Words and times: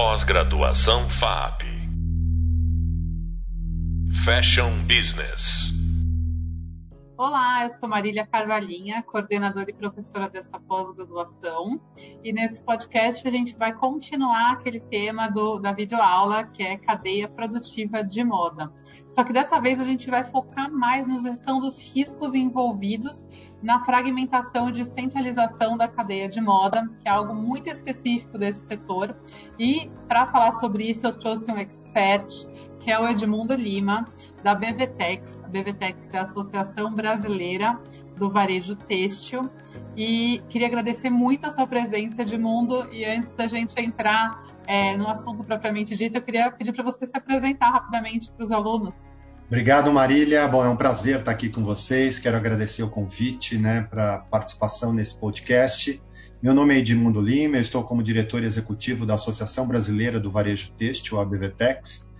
Pós-graduação 0.00 1.08
FAP. 1.08 1.64
Fashion 4.24 4.86
Business. 4.86 5.72
Olá, 7.16 7.64
eu 7.64 7.70
sou 7.72 7.88
Marília 7.88 8.24
Carvalhinha, 8.24 9.02
coordenadora 9.02 9.68
e 9.68 9.74
professora 9.74 10.30
dessa 10.30 10.56
pós-graduação. 10.60 11.80
E 12.22 12.32
nesse 12.32 12.62
podcast 12.62 13.26
a 13.26 13.30
gente 13.32 13.58
vai 13.58 13.72
continuar 13.74 14.52
aquele 14.52 14.78
tema 14.78 15.26
do, 15.26 15.58
da 15.58 15.72
videoaula, 15.72 16.44
que 16.44 16.62
é 16.62 16.76
cadeia 16.76 17.26
produtiva 17.28 18.04
de 18.04 18.22
moda. 18.22 18.72
Só 19.08 19.24
que 19.24 19.32
dessa 19.32 19.60
vez 19.60 19.80
a 19.80 19.84
gente 19.84 20.08
vai 20.08 20.22
focar 20.22 20.70
mais 20.70 21.08
na 21.08 21.18
gestão 21.18 21.58
dos 21.58 21.76
riscos 21.92 22.34
envolvidos 22.34 23.26
na 23.62 23.80
fragmentação 23.80 24.68
e 24.68 24.72
descentralização 24.72 25.76
da 25.76 25.88
cadeia 25.88 26.28
de 26.28 26.40
moda, 26.40 26.88
que 27.00 27.08
é 27.08 27.10
algo 27.10 27.34
muito 27.34 27.68
específico 27.68 28.38
desse 28.38 28.66
setor. 28.66 29.16
E 29.58 29.90
para 30.06 30.26
falar 30.26 30.52
sobre 30.52 30.88
isso, 30.88 31.06
eu 31.06 31.12
trouxe 31.12 31.50
um 31.50 31.58
expert, 31.58 32.26
que 32.78 32.90
é 32.90 32.98
o 32.98 33.08
Edmundo 33.08 33.54
Lima, 33.54 34.04
da 34.42 34.54
BVTEX. 34.54 35.42
A 35.44 35.48
BVTEX 35.48 36.14
é 36.14 36.18
a 36.18 36.22
Associação 36.22 36.94
Brasileira 36.94 37.78
do 38.16 38.30
Varejo 38.30 38.76
Têxtil. 38.76 39.50
E 39.96 40.40
queria 40.48 40.68
agradecer 40.68 41.10
muito 41.10 41.46
a 41.46 41.50
sua 41.50 41.66
presença, 41.66 42.22
Edmundo. 42.22 42.88
E 42.92 43.04
antes 43.04 43.30
da 43.32 43.48
gente 43.48 43.78
entrar 43.80 44.42
é, 44.66 44.96
no 44.96 45.08
assunto 45.08 45.42
propriamente 45.42 45.96
dito, 45.96 46.16
eu 46.16 46.22
queria 46.22 46.50
pedir 46.50 46.72
para 46.72 46.84
você 46.84 47.06
se 47.06 47.16
apresentar 47.16 47.70
rapidamente 47.70 48.30
para 48.30 48.44
os 48.44 48.52
alunos. 48.52 49.08
Obrigado, 49.48 49.90
Marília. 49.90 50.46
Bom, 50.46 50.62
é 50.62 50.68
um 50.68 50.76
prazer 50.76 51.20
estar 51.20 51.30
aqui 51.30 51.48
com 51.48 51.64
vocês. 51.64 52.18
Quero 52.18 52.36
agradecer 52.36 52.82
o 52.82 52.90
convite 52.90 53.56
né, 53.56 53.80
para 53.88 54.18
participação 54.18 54.92
nesse 54.92 55.18
podcast. 55.18 56.02
Meu 56.42 56.52
nome 56.52 56.74
é 56.74 56.78
Edmundo 56.80 57.18
Lima, 57.18 57.56
eu 57.56 57.62
estou 57.62 57.82
como 57.82 58.02
diretor 58.02 58.44
executivo 58.44 59.06
da 59.06 59.14
Associação 59.14 59.66
Brasileira 59.66 60.20
do 60.20 60.30
Varejo 60.30 60.70
Têxtil, 60.72 61.18
a 61.18 61.24
BVTEX, 61.24 62.12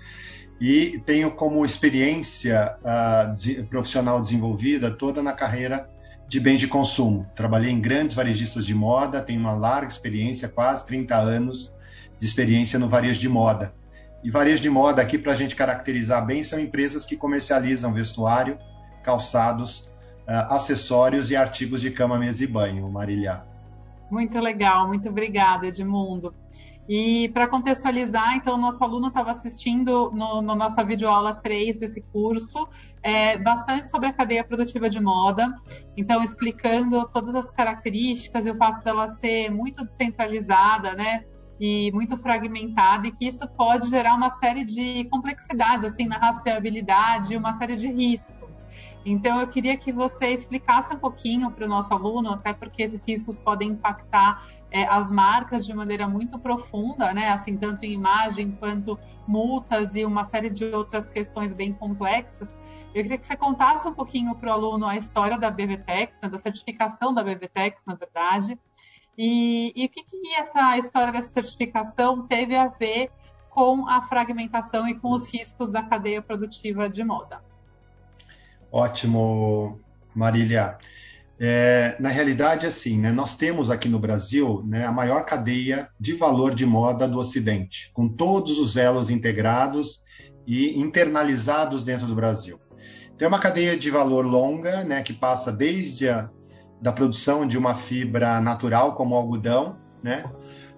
e 0.59 1.03
tenho 1.05 1.31
como 1.31 1.63
experiência 1.67 2.79
uh, 2.81 3.35
de, 3.35 3.63
profissional 3.65 4.19
desenvolvida 4.19 4.91
toda 4.91 5.23
na 5.23 5.35
carreira 5.35 5.87
de 6.27 6.41
bens 6.41 6.61
de 6.61 6.67
consumo. 6.67 7.31
Trabalhei 7.37 7.71
em 7.71 7.81
grandes 7.81 8.15
varejistas 8.15 8.65
de 8.65 8.75
moda, 8.75 9.21
tenho 9.21 9.41
uma 9.41 9.53
larga 9.53 9.93
experiência, 9.93 10.49
quase 10.49 10.87
30 10.87 11.15
anos 11.15 11.71
de 12.19 12.25
experiência 12.27 12.79
no 12.79 12.89
varejo 12.89 13.21
de 13.21 13.29
moda. 13.29 13.75
E 14.23 14.31
varejo 14.31 14.63
de 14.63 14.71
moda 14.71 15.01
aqui, 15.01 15.17
para 15.17 15.33
a 15.33 15.35
gente 15.35 15.55
caracterizar 15.55 16.25
bem, 16.27 16.43
são 16.43 16.59
empresas 16.59 17.07
que 17.07 17.17
comercializam 17.17 17.93
vestuário, 17.93 18.59
calçados, 19.03 19.91
uh, 20.27 20.53
acessórios 20.53 21.31
e 21.31 21.37
artigos 21.37 21.81
de 21.81 21.91
cama, 21.91 22.19
mesa 22.19 22.43
e 22.43 22.47
banho, 22.47 22.91
Marília. 22.91 23.43
Muito 24.11 24.41
legal, 24.41 24.89
muito 24.89 25.09
obrigada, 25.09 25.67
Edmundo. 25.67 26.35
E 26.89 27.29
para 27.35 27.47
contextualizar, 27.47 28.35
então, 28.35 28.57
nosso 28.57 28.83
aluno 28.83 29.09
estava 29.09 29.31
assistindo 29.31 30.11
no, 30.11 30.41
no 30.41 30.55
nossa 30.55 30.83
videoaula 30.83 31.35
3 31.35 31.79
desse 31.79 32.01
curso, 32.01 32.67
é, 33.03 33.37
bastante 33.37 33.91
sobre 33.91 34.09
a 34.09 34.13
cadeia 34.13 34.43
produtiva 34.43 34.89
de 34.89 34.99
moda, 34.99 35.55
então 35.95 36.23
explicando 36.23 37.07
todas 37.09 37.35
as 37.35 37.51
características 37.51 38.47
e 38.47 38.51
o 38.51 38.57
fato 38.57 38.83
dela 38.83 39.07
ser 39.07 39.51
muito 39.51 39.85
descentralizada, 39.85 40.95
né? 40.95 41.25
E 41.61 41.91
muito 41.93 42.17
fragmentada 42.17 43.07
e 43.07 43.13
que 43.13 43.27
isso 43.27 43.47
pode 43.49 43.89
gerar 43.89 44.15
uma 44.15 44.31
série 44.31 44.65
de 44.65 45.05
complexidades 45.05 45.85
assim 45.85 46.07
na 46.07 46.17
rastreabilidade, 46.17 47.37
uma 47.37 47.53
série 47.53 47.77
de 47.77 47.91
riscos. 47.91 48.63
Então 49.05 49.41
eu 49.41 49.49
queria 49.49 49.77
que 49.77 49.93
você 49.93 50.27
explicasse 50.27 50.95
um 50.95 50.99
pouquinho 50.99 51.51
para 51.51 51.65
o 51.65 51.69
nosso 51.69 51.93
aluno, 51.95 52.33
até 52.33 52.53
porque 52.53 52.83
esses 52.83 53.07
riscos 53.07 53.39
podem 53.39 53.71
impactar 53.71 54.45
é, 54.71 54.87
as 54.87 55.11
marcas 55.11 55.65
de 55.65 55.75
maneira 55.75 56.07
muito 56.07 56.39
profunda, 56.39 57.13
né? 57.15 57.29
Assim 57.31 57.57
tanto 57.57 57.85
em 57.85 57.93
imagem 57.93 58.53
quanto 58.53 58.99
multas 59.27 59.95
e 59.95 60.05
uma 60.05 60.25
série 60.25 60.51
de 60.51 60.65
outras 60.67 61.09
questões 61.09 61.55
bem 61.55 61.73
complexas. 61.73 62.53
Eu 62.95 63.03
queria 63.03 63.19
que 63.19 63.27
você 63.27 63.37
contasse 63.37 63.87
um 63.89 63.95
pouquinho 63.95 64.35
para 64.35 64.51
o 64.51 64.53
aluno 64.53 64.87
a 64.87 64.97
história 64.97 65.39
da 65.39 65.51
BVTEX, 65.51 66.21
né, 66.21 66.29
da 66.29 66.39
certificação 66.39 67.15
da 67.15 67.23
BVTEX, 67.23 67.85
na 67.87 67.95
verdade, 67.95 68.59
e, 69.19 69.73
e 69.75 69.87
o 69.87 69.89
que, 69.89 70.05
que 70.05 70.35
essa 70.35 70.79
história 70.79 71.13
dessa 71.13 71.33
certificação 71.33 72.25
teve 72.25 72.55
a 72.55 72.69
ver 72.69 73.11
com 73.51 73.89
a 73.89 74.01
fragmentação 74.01 74.87
e 74.87 74.95
com 74.95 75.11
os 75.11 75.29
riscos 75.29 75.69
da 75.69 75.83
cadeia 75.83 76.23
produtiva 76.23 76.89
de 76.89 77.03
moda? 77.03 77.43
Ótimo, 78.71 79.81
Marília. 80.15 80.79
É, 81.41 81.97
na 81.99 82.09
realidade, 82.09 82.67
assim, 82.67 82.99
né, 82.99 83.11
nós 83.11 83.35
temos 83.35 83.71
aqui 83.71 83.89
no 83.89 83.99
Brasil 83.99 84.63
né, 84.65 84.87
a 84.87 84.93
maior 84.93 85.25
cadeia 85.25 85.89
de 85.99 86.13
valor 86.13 86.55
de 86.55 86.65
moda 86.65 87.09
do 87.09 87.19
Ocidente, 87.19 87.91
com 87.93 88.09
todos 88.09 88.59
os 88.59 88.77
elos 88.77 89.11
integrados 89.11 90.03
e 90.47 90.79
internalizados 90.79 91.83
dentro 91.83 92.07
do 92.07 92.15
Brasil. 92.15 92.61
Tem 93.17 93.27
uma 93.27 93.41
cadeia 93.41 93.77
de 93.77 93.91
valor 93.91 94.25
longa, 94.25 94.85
né, 94.85 95.03
que 95.03 95.13
passa 95.13 95.51
desde 95.51 96.09
a 96.09 96.31
da 96.81 96.93
produção 96.93 97.47
de 97.47 97.59
uma 97.59 97.75
fibra 97.75 98.41
natural 98.41 98.95
como 98.95 99.15
o 99.15 99.19
algodão, 99.19 99.77
né? 100.03 100.25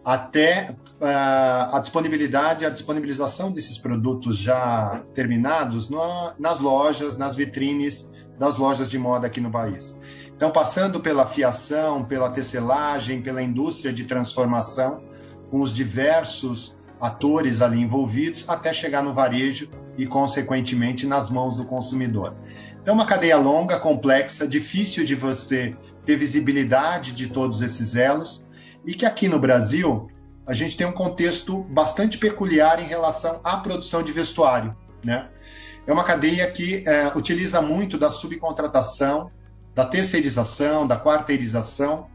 até 0.05 0.75
uh, 1.01 1.75
a 1.75 1.79
disponibilidade, 1.79 2.65
a 2.65 2.71
disponibilização 2.71 3.53
desses 3.53 3.79
produtos 3.79 4.39
já 4.39 5.03
terminados 5.15 5.89
no, 5.89 6.33
nas 6.39 6.59
lojas, 6.59 7.17
nas 7.17 7.37
vitrines 7.37 8.09
das 8.39 8.57
lojas 8.57 8.91
de 8.91 8.99
moda 8.99 9.27
aqui 9.27 9.41
no 9.41 9.51
país. 9.51 9.97
Então, 10.35 10.51
passando 10.51 11.01
pela 11.01 11.27
fiação, 11.27 12.03
pela 12.03 12.31
tecelagem, 12.31 13.21
pela 13.21 13.43
indústria 13.43 13.93
de 13.93 14.05
transformação, 14.05 15.03
com 15.51 15.61
os 15.61 15.75
diversos 15.75 16.77
atores 16.99 17.61
ali 17.61 17.81
envolvidos, 17.81 18.45
até 18.49 18.73
chegar 18.73 19.03
no 19.03 19.13
varejo 19.13 19.71
e, 19.97 20.07
consequentemente, 20.07 21.07
nas 21.07 21.31
mãos 21.31 21.57
do 21.57 21.65
consumidor. 21.65 22.35
Então, 22.83 22.95
uma 22.95 23.05
cadeia 23.05 23.37
longa, 23.37 23.79
complexa, 23.79 24.49
difícil 24.49 25.05
de 25.05 25.15
você 25.15 25.77
ter 26.05 26.17
visibilidade 26.17 27.13
de 27.13 27.29
todos 27.29 27.61
esses 27.61 27.95
elos, 27.95 28.45
e 28.87 28.95
que 28.95 29.05
aqui 29.05 29.29
no 29.29 29.39
Brasil 29.39 30.11
a 30.47 30.55
gente 30.55 30.77
tem 30.77 30.87
um 30.87 30.93
contexto 30.93 31.63
bastante 31.65 32.17
peculiar 32.17 32.81
em 32.81 32.87
relação 32.87 33.41
à 33.45 33.59
produção 33.59 34.03
de 34.03 34.11
vestuário. 34.11 34.75
Né? 35.05 35.29
É 35.87 35.93
uma 35.93 36.05
cadeia 36.05 36.51
que 36.51 36.83
é, 36.87 37.13
utiliza 37.15 37.61
muito 37.61 37.99
da 37.99 38.11
subcontratação, 38.11 39.31
da 39.75 39.85
terceirização, 39.85 40.87
da 40.87 40.99
quarteirização, 40.99 42.09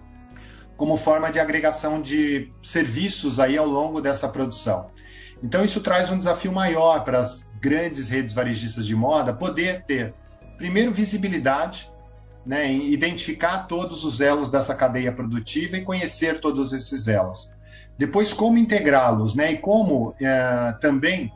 como 0.75 0.97
forma 0.97 1.31
de 1.31 1.39
agregação 1.39 2.01
de 2.01 2.51
serviços 2.61 3.39
aí 3.39 3.55
ao 3.57 3.67
longo 3.67 4.01
dessa 4.01 4.27
produção. 4.27 4.87
Então, 5.41 5.63
isso 5.63 5.79
traz 5.79 6.09
um 6.09 6.17
desafio 6.17 6.51
maior 6.51 7.03
para 7.03 7.19
as 7.19 7.45
grandes 7.61 8.09
redes 8.09 8.33
varejistas 8.33 8.85
de 8.85 8.95
moda 8.95 9.31
poder 9.31 9.83
ter 9.85 10.13
primeiro, 10.57 10.91
visibilidade, 10.91 11.91
né, 12.45 12.71
em 12.71 12.91
identificar 12.91 13.67
todos 13.67 14.03
os 14.03 14.21
elos 14.21 14.49
dessa 14.49 14.75
cadeia 14.75 15.11
produtiva 15.11 15.77
e 15.77 15.81
conhecer 15.81 16.39
todos 16.39 16.73
esses 16.73 17.07
elos. 17.07 17.49
Depois, 17.97 18.33
como 18.33 18.57
integrá-los, 18.57 19.35
né, 19.35 19.53
e 19.53 19.57
como 19.57 20.13
é, 20.21 20.73
também 20.79 21.31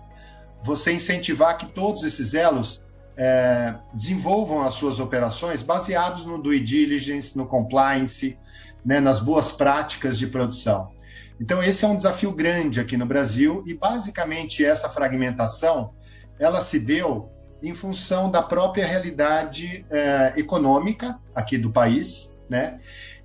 você 0.62 0.92
incentivar 0.92 1.58
que 1.58 1.68
todos 1.68 2.04
esses 2.04 2.34
elos 2.34 2.84
é, 3.18 3.76
desenvolvam 3.94 4.62
as 4.62 4.76
suas 4.76 5.00
operações 5.00 5.64
baseados 5.64 6.26
no 6.26 6.38
due 6.42 6.60
diligence, 6.60 7.36
no 7.38 7.46
compliance, 7.46 8.38
né, 8.86 9.00
nas 9.00 9.20
boas 9.20 9.52
práticas 9.52 10.18
de 10.18 10.28
produção. 10.28 10.92
Então, 11.40 11.64
esse 11.64 11.86
é 11.86 11.88
um 11.88 11.96
desafio 11.96 12.34
grande 12.34 12.82
aqui 12.82 12.98
no 12.98 13.06
Brasil 13.06 13.64
e, 13.66 13.74
basicamente, 13.74 14.64
essa 14.64 14.90
fragmentação 14.90 15.94
ela 16.38 16.62
se 16.62 16.80
deu 16.80 17.30
em 17.62 17.74
função 17.74 18.32
da 18.32 18.42
própria 18.42 18.86
realidade 18.86 19.86
é, 19.90 20.34
econômica 20.38 21.20
aqui 21.36 21.58
do 21.58 21.72
país, 21.72 22.34
né? 22.50 22.80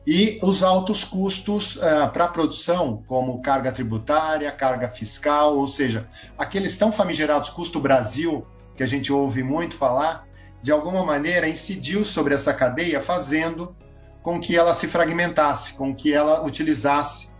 E 0.06 0.38
os 0.42 0.62
altos 0.62 1.02
custos 1.02 1.78
é, 1.80 2.06
para 2.08 2.24
a 2.24 2.28
produção, 2.28 3.02
como 3.06 3.40
carga 3.40 3.72
tributária, 3.72 4.52
carga 4.52 4.88
fiscal, 4.88 5.56
ou 5.56 5.66
seja, 5.66 6.06
aqueles 6.36 6.76
tão 6.76 6.92
famigerados 6.92 7.48
custo 7.48 7.80
Brasil, 7.80 8.46
que 8.76 8.82
a 8.82 8.86
gente 8.86 9.12
ouve 9.12 9.42
muito 9.42 9.76
falar, 9.76 10.26
de 10.62 10.70
alguma 10.70 11.04
maneira 11.04 11.48
incidiu 11.48 12.04
sobre 12.04 12.34
essa 12.34 12.52
cadeia, 12.52 13.00
fazendo 13.00 13.74
com 14.22 14.40
que 14.40 14.56
ela 14.56 14.74
se 14.74 14.88
fragmentasse, 14.88 15.74
com 15.74 15.94
que 15.94 16.12
ela 16.12 16.44
utilizasse 16.44 17.32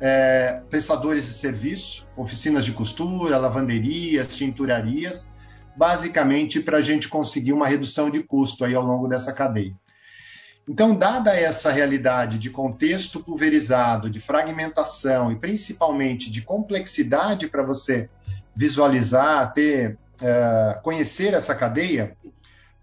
é, 0.00 0.60
prestadores 0.68 1.24
de 1.24 1.34
serviço, 1.34 2.06
oficinas 2.16 2.64
de 2.64 2.72
costura, 2.72 3.38
lavanderias, 3.38 4.34
tinturarias, 4.34 5.26
basicamente 5.76 6.60
para 6.60 6.78
a 6.78 6.80
gente 6.80 7.08
conseguir 7.08 7.52
uma 7.52 7.66
redução 7.66 8.10
de 8.10 8.22
custo 8.22 8.64
aí 8.64 8.74
ao 8.74 8.84
longo 8.84 9.08
dessa 9.08 9.32
cadeia. 9.32 9.74
Então, 10.68 10.94
dada 10.94 11.34
essa 11.34 11.72
realidade 11.72 12.38
de 12.38 12.48
contexto 12.48 13.20
pulverizado, 13.20 14.08
de 14.08 14.20
fragmentação 14.20 15.32
e 15.32 15.36
principalmente 15.36 16.30
de 16.30 16.40
complexidade 16.40 17.48
para 17.48 17.64
você 17.64 18.08
visualizar, 18.54 19.52
ter, 19.52 19.98
uh, 20.20 20.80
conhecer 20.82 21.34
essa 21.34 21.54
cadeia, 21.54 22.16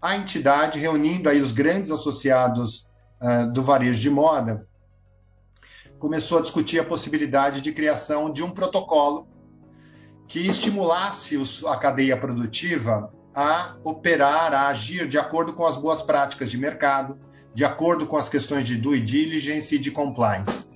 a 0.00 0.14
entidade 0.14 0.78
reunindo 0.78 1.28
aí 1.28 1.40
os 1.40 1.52
grandes 1.52 1.90
associados 1.90 2.86
uh, 3.20 3.50
do 3.50 3.62
varejo 3.62 4.00
de 4.00 4.10
moda 4.10 4.66
começou 5.98 6.38
a 6.38 6.42
discutir 6.42 6.80
a 6.80 6.84
possibilidade 6.84 7.60
de 7.60 7.72
criação 7.72 8.32
de 8.32 8.42
um 8.42 8.50
protocolo 8.50 9.28
que 10.30 10.46
estimulasse 10.46 11.36
a 11.66 11.76
cadeia 11.76 12.16
produtiva 12.16 13.12
a 13.34 13.74
operar, 13.82 14.54
a 14.54 14.68
agir 14.68 15.08
de 15.08 15.18
acordo 15.18 15.52
com 15.52 15.66
as 15.66 15.76
boas 15.76 16.02
práticas 16.02 16.52
de 16.52 16.56
mercado, 16.56 17.18
de 17.52 17.64
acordo 17.64 18.06
com 18.06 18.16
as 18.16 18.28
questões 18.28 18.64
de 18.64 18.76
due 18.76 19.00
diligence 19.00 19.74
e 19.74 19.78
de 19.78 19.90
compliance. 19.90 20.68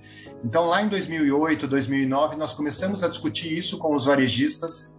Então, 0.43 0.65
lá 0.65 0.83
em 0.83 0.89
2008, 0.89 1.67
2009, 1.67 2.35
nós 2.35 2.53
começamos 2.53 3.01
a 3.01 3.07
discutir 3.07 3.57
isso 3.57 3.77
com 3.77 3.95
os 3.95 4.05
varejistas, 4.05 4.91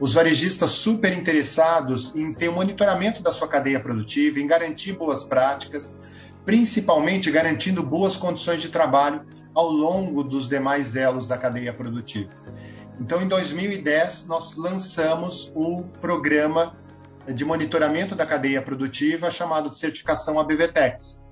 os 0.00 0.14
varejistas 0.14 0.70
super 0.70 1.12
interessados 1.12 2.14
em 2.16 2.32
ter 2.32 2.48
o 2.48 2.52
um 2.52 2.54
monitoramento 2.54 3.22
da 3.22 3.30
sua 3.30 3.46
cadeia 3.46 3.78
produtiva, 3.78 4.40
em 4.40 4.46
garantir 4.46 4.94
boas 4.94 5.22
práticas, 5.22 5.94
principalmente 6.46 7.30
garantindo 7.30 7.82
boas 7.82 8.16
condições 8.16 8.62
de 8.62 8.70
trabalho 8.70 9.20
ao 9.54 9.70
longo 9.70 10.24
dos 10.24 10.48
demais 10.48 10.96
elos 10.96 11.26
da 11.26 11.36
cadeia 11.36 11.74
produtiva. 11.74 12.30
Então, 13.00 13.22
em 13.22 13.28
2010, 13.28 14.24
nós 14.26 14.56
lançamos 14.56 15.52
o 15.54 15.84
programa 16.00 16.76
de 17.32 17.44
monitoramento 17.44 18.14
da 18.14 18.26
cadeia 18.26 18.60
produtiva 18.60 19.30
chamado 19.30 19.70
de 19.70 19.78
certificação 19.78 20.40
ABVTEX, 20.40 21.22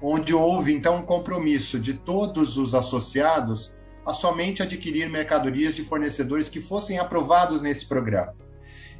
onde 0.00 0.34
houve 0.34 0.72
então 0.72 0.96
um 0.96 1.02
compromisso 1.02 1.78
de 1.78 1.94
todos 1.94 2.56
os 2.56 2.74
associados 2.74 3.72
a 4.04 4.12
somente 4.12 4.62
adquirir 4.62 5.08
mercadorias 5.08 5.76
de 5.76 5.82
fornecedores 5.84 6.48
que 6.48 6.60
fossem 6.60 6.98
aprovados 6.98 7.62
nesse 7.62 7.86
programa. 7.86 8.34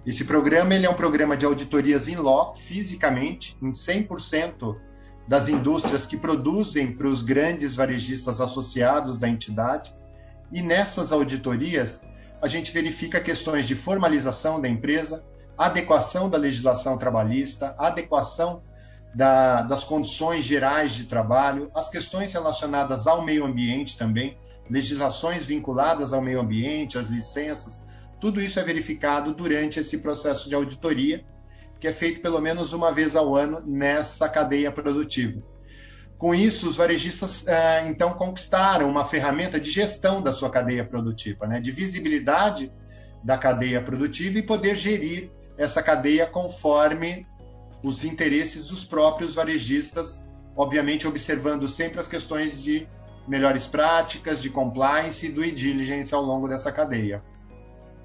Esse 0.07 0.25
programa 0.25 0.75
ele 0.75 0.87
é 0.87 0.91
um 0.91 0.95
programa 0.95 1.37
de 1.37 1.45
auditorias 1.45 2.07
em 2.07 2.17
loco, 2.17 2.59
fisicamente, 2.59 3.57
em 3.61 3.71
100% 3.71 4.77
das 5.27 5.49
indústrias 5.49 6.07
que 6.07 6.17
produzem 6.17 6.93
para 6.93 7.09
os 7.09 7.23
grandes 7.23 7.75
varejistas 7.75 8.41
associados 8.41 9.19
da 9.19 9.29
entidade. 9.29 9.95
E 10.53 10.61
nessas 10.61 11.13
auditorias, 11.13 12.03
a 12.43 12.49
gente 12.49 12.73
verifica 12.73 13.21
questões 13.21 13.69
de 13.69 13.77
formalização 13.77 14.61
da 14.61 14.69
empresa, 14.69 15.25
adequação 15.57 16.29
da 16.29 16.37
legislação 16.37 16.99
trabalhista, 16.99 17.73
adequação 17.79 18.65
da, 19.15 19.63
das 19.63 19.85
condições 19.85 20.45
gerais 20.45 20.93
de 20.93 21.05
trabalho, 21.05 21.71
as 21.73 21.89
questões 21.89 22.33
relacionadas 22.33 23.07
ao 23.07 23.25
meio 23.25 23.45
ambiente 23.45 23.97
também, 23.97 24.37
legislações 24.69 25.47
vinculadas 25.47 26.13
ao 26.13 26.21
meio 26.21 26.41
ambiente, 26.41 26.99
as 26.99 27.07
licenças, 27.07 27.81
tudo 28.21 28.41
isso 28.41 28.59
é 28.59 28.65
verificado 28.65 29.33
durante 29.33 29.79
esse 29.79 29.99
processo 29.99 30.49
de 30.49 30.55
auditoria, 30.57 31.25
que 31.79 31.87
é 31.87 31.93
feito 31.93 32.21
pelo 32.21 32.41
menos 32.41 32.73
uma 32.73 32.91
vez 32.91 33.15
ao 33.15 33.37
ano 33.37 33.63
nessa 33.65 34.29
cadeia 34.29 34.73
produtiva. 34.73 35.41
Com 36.23 36.33
isso, 36.33 36.69
os 36.69 36.77
varejistas 36.77 37.45
eh, 37.49 37.89
então 37.89 38.15
conquistaram 38.15 38.89
uma 38.89 39.05
ferramenta 39.05 39.59
de 39.59 39.69
gestão 39.69 40.23
da 40.23 40.33
sua 40.33 40.49
cadeia 40.49 40.85
produtiva, 40.85 41.49
né, 41.49 41.61
de 41.61 41.73
visibilidade 41.73 42.73
da 43.25 43.37
cadeia 43.37 43.83
produtiva 43.83 44.39
e 44.39 44.43
poder 44.43 44.77
gerir 44.77 45.33
essa 45.59 45.83
cadeia 45.83 46.25
conforme 46.25 47.27
os 47.83 48.05
interesses 48.05 48.67
dos 48.67 48.85
próprios 48.85 49.35
varejistas, 49.35 50.17
obviamente 50.57 51.09
observando 51.09 51.67
sempre 51.67 51.99
as 51.99 52.07
questões 52.07 52.63
de 52.63 52.87
melhores 53.27 53.67
práticas, 53.67 54.41
de 54.41 54.49
compliance 54.49 55.27
e 55.27 55.29
do 55.29 55.43
diligence 55.45 56.15
ao 56.15 56.23
longo 56.23 56.47
dessa 56.47 56.71
cadeia. 56.71 57.21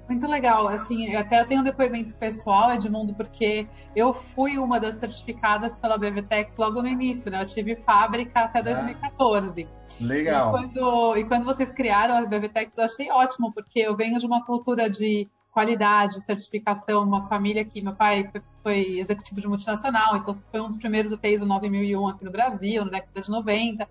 Muito 0.08 0.26
legal, 0.26 0.66
assim, 0.68 1.14
até 1.14 1.38
eu 1.40 1.46
tenho 1.46 1.60
um 1.60 1.64
depoimento 1.64 2.14
pessoal, 2.14 2.72
Edmundo, 2.72 3.14
porque 3.14 3.68
eu 3.94 4.14
fui 4.14 4.56
uma 4.56 4.80
das 4.80 4.96
certificadas 4.96 5.76
pela 5.76 5.98
BVTEX 5.98 6.56
logo 6.56 6.80
no 6.80 6.88
início, 6.88 7.30
né? 7.30 7.42
Eu 7.42 7.46
tive 7.46 7.76
fábrica 7.76 8.40
até 8.40 8.62
2014. 8.62 9.68
Ah, 9.68 9.94
legal. 10.00 10.48
E 10.48 10.50
quando, 10.50 11.16
e 11.18 11.24
quando 11.24 11.44
vocês 11.44 11.70
criaram 11.70 12.16
a 12.16 12.26
BVTEX, 12.26 12.78
eu 12.78 12.84
achei 12.84 13.10
ótimo, 13.10 13.52
porque 13.52 13.80
eu 13.80 13.94
venho 13.94 14.18
de 14.18 14.24
uma 14.24 14.42
cultura 14.46 14.88
de 14.88 15.28
qualidade, 15.52 16.20
certificação, 16.20 17.02
uma 17.02 17.28
família 17.28 17.64
que 17.64 17.82
meu 17.82 17.94
pai 17.94 18.30
foi, 18.62 18.98
executivo 18.98 19.40
de 19.40 19.48
multinacional, 19.48 20.16
então 20.16 20.32
foi 20.32 20.60
um 20.60 20.68
dos 20.68 20.76
primeiros 20.76 21.10
UTIs 21.10 21.40
do 21.40 21.46
9001 21.46 22.08
aqui 22.08 22.24
no 22.24 22.30
Brasil, 22.30 22.84
na 22.84 22.92
década 22.92 23.20
de 23.20 23.28
90. 23.28 23.88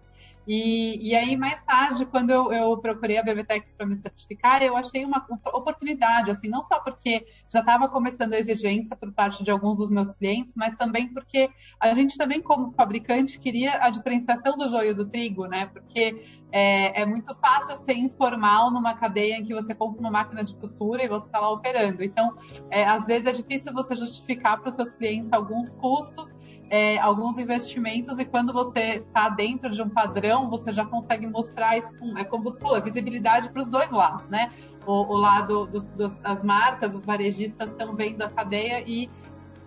E, 0.48 1.10
e 1.10 1.16
aí, 1.16 1.36
mais 1.36 1.62
tarde, 1.64 2.06
quando 2.06 2.30
eu, 2.30 2.54
eu 2.54 2.78
procurei 2.78 3.18
a 3.18 3.24
BBTEX 3.24 3.74
para 3.74 3.86
me 3.86 3.96
certificar, 3.96 4.64
eu 4.64 4.78
achei 4.78 5.04
uma 5.04 5.26
oportunidade, 5.54 6.32
assim, 6.32 6.48
não 6.48 6.64
só 6.64 6.80
porque 6.80 7.28
já 7.52 7.60
estava 7.60 7.90
começando 7.90 8.34
a 8.34 8.40
exigência 8.40 8.96
por 8.96 9.12
parte 9.12 9.44
de 9.44 9.52
alguns 9.52 9.78
dos 9.78 9.90
meus 9.90 10.12
clientes, 10.14 10.54
mas 10.56 10.76
também 10.76 11.12
porque 11.14 11.50
a 11.80 11.94
gente 11.94 12.18
também, 12.18 12.42
como 12.42 12.72
fabricante, 12.72 13.40
queria 13.40 13.84
a 13.84 13.90
diferenciação 13.90 14.56
do 14.56 14.70
joio 14.70 14.96
do 14.96 15.06
trigo, 15.06 15.48
né? 15.48 15.66
Porque 15.66 16.24
é, 16.52 17.02
é, 17.02 17.06
muito 17.06 17.36
fácil 17.36 17.76
ser 17.76 17.94
informal 17.94 18.72
numa 18.72 18.94
cadeia 18.94 19.36
em 19.36 19.44
que 19.44 19.54
você 19.54 19.76
compra 19.76 20.00
uma 20.00 20.12
máquina 20.12 20.44
de 20.44 20.56
costura 20.56 21.04
e 21.04 21.08
você 21.08 21.26
está 21.26 21.40
lá 21.40 21.52
operando. 21.52 22.04
Então, 22.04 22.36
é, 22.70 22.86
às 22.86 23.06
vezes 23.06 23.26
é 23.26 23.32
difícil 23.34 23.74
você 23.74 23.96
justificar 23.96 24.60
para 24.60 24.70
os 24.70 24.76
seus 24.76 24.92
clientes 24.92 25.34
alguns 25.34 25.74
custos, 25.74 26.34
é, 26.70 26.98
alguns 27.00 27.38
investimentos, 27.38 28.20
e 28.20 28.26
quando 28.26 28.52
você 28.52 28.98
está 28.98 29.30
dentro 29.30 29.70
de 29.70 29.82
um 29.82 29.90
padrão, 29.90 30.50
você 30.50 30.72
já 30.72 30.86
consegue 30.86 31.26
mostrar 31.26 31.78
isso 31.78 31.96
com, 31.98 32.18
é 32.18 32.26
como 32.26 32.44
você 32.44 32.60
falou, 32.60 32.82
visibilidade 32.82 33.50
para 33.50 33.62
os 33.62 33.70
dois 33.70 33.90
lados, 33.90 34.28
né? 34.28 34.50
O, 34.86 35.14
o 35.14 35.18
lado 35.18 35.66
dos, 35.68 35.88
dos, 35.88 36.14
das 36.16 36.44
marcas, 36.44 36.94
os 36.94 37.06
varejistas 37.06 37.72
estão 37.72 37.96
vendo 37.96 38.22
a 38.22 38.30
cadeia 38.30 38.84
e 38.86 39.10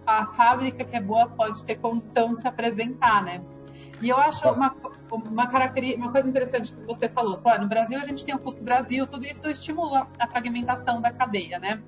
a 0.07 0.27
fábrica 0.27 0.85
que 0.85 0.97
é 0.97 1.01
boa 1.01 1.27
pode 1.27 1.65
ter 1.65 1.77
condição 1.77 2.35
de 2.35 2.41
se 2.41 2.49
apresentar, 2.49 3.23
né? 3.23 3.43
E 4.03 4.09
eu 4.09 4.17
acho 4.17 4.49
uma, 4.51 4.75
uma, 5.11 5.47
característica, 5.47 6.03
uma 6.03 6.13
coisa 6.13 6.29
interessante 6.29 6.73
que 6.75 6.83
você 6.85 7.09
falou, 7.09 7.37
só, 7.37 7.59
no 7.59 7.69
Brasil 7.69 7.99
a 7.99 8.05
gente 8.05 8.25
tem 8.25 8.35
o 8.35 8.39
custo 8.39 8.63
Brasil, 8.65 9.07
tudo 9.07 9.27
isso 9.27 9.49
estimula 9.49 10.09
a 10.19 10.27
fragmentação 10.27 11.01
da 11.01 11.13
cadeia, 11.13 11.59
né? 11.59 11.83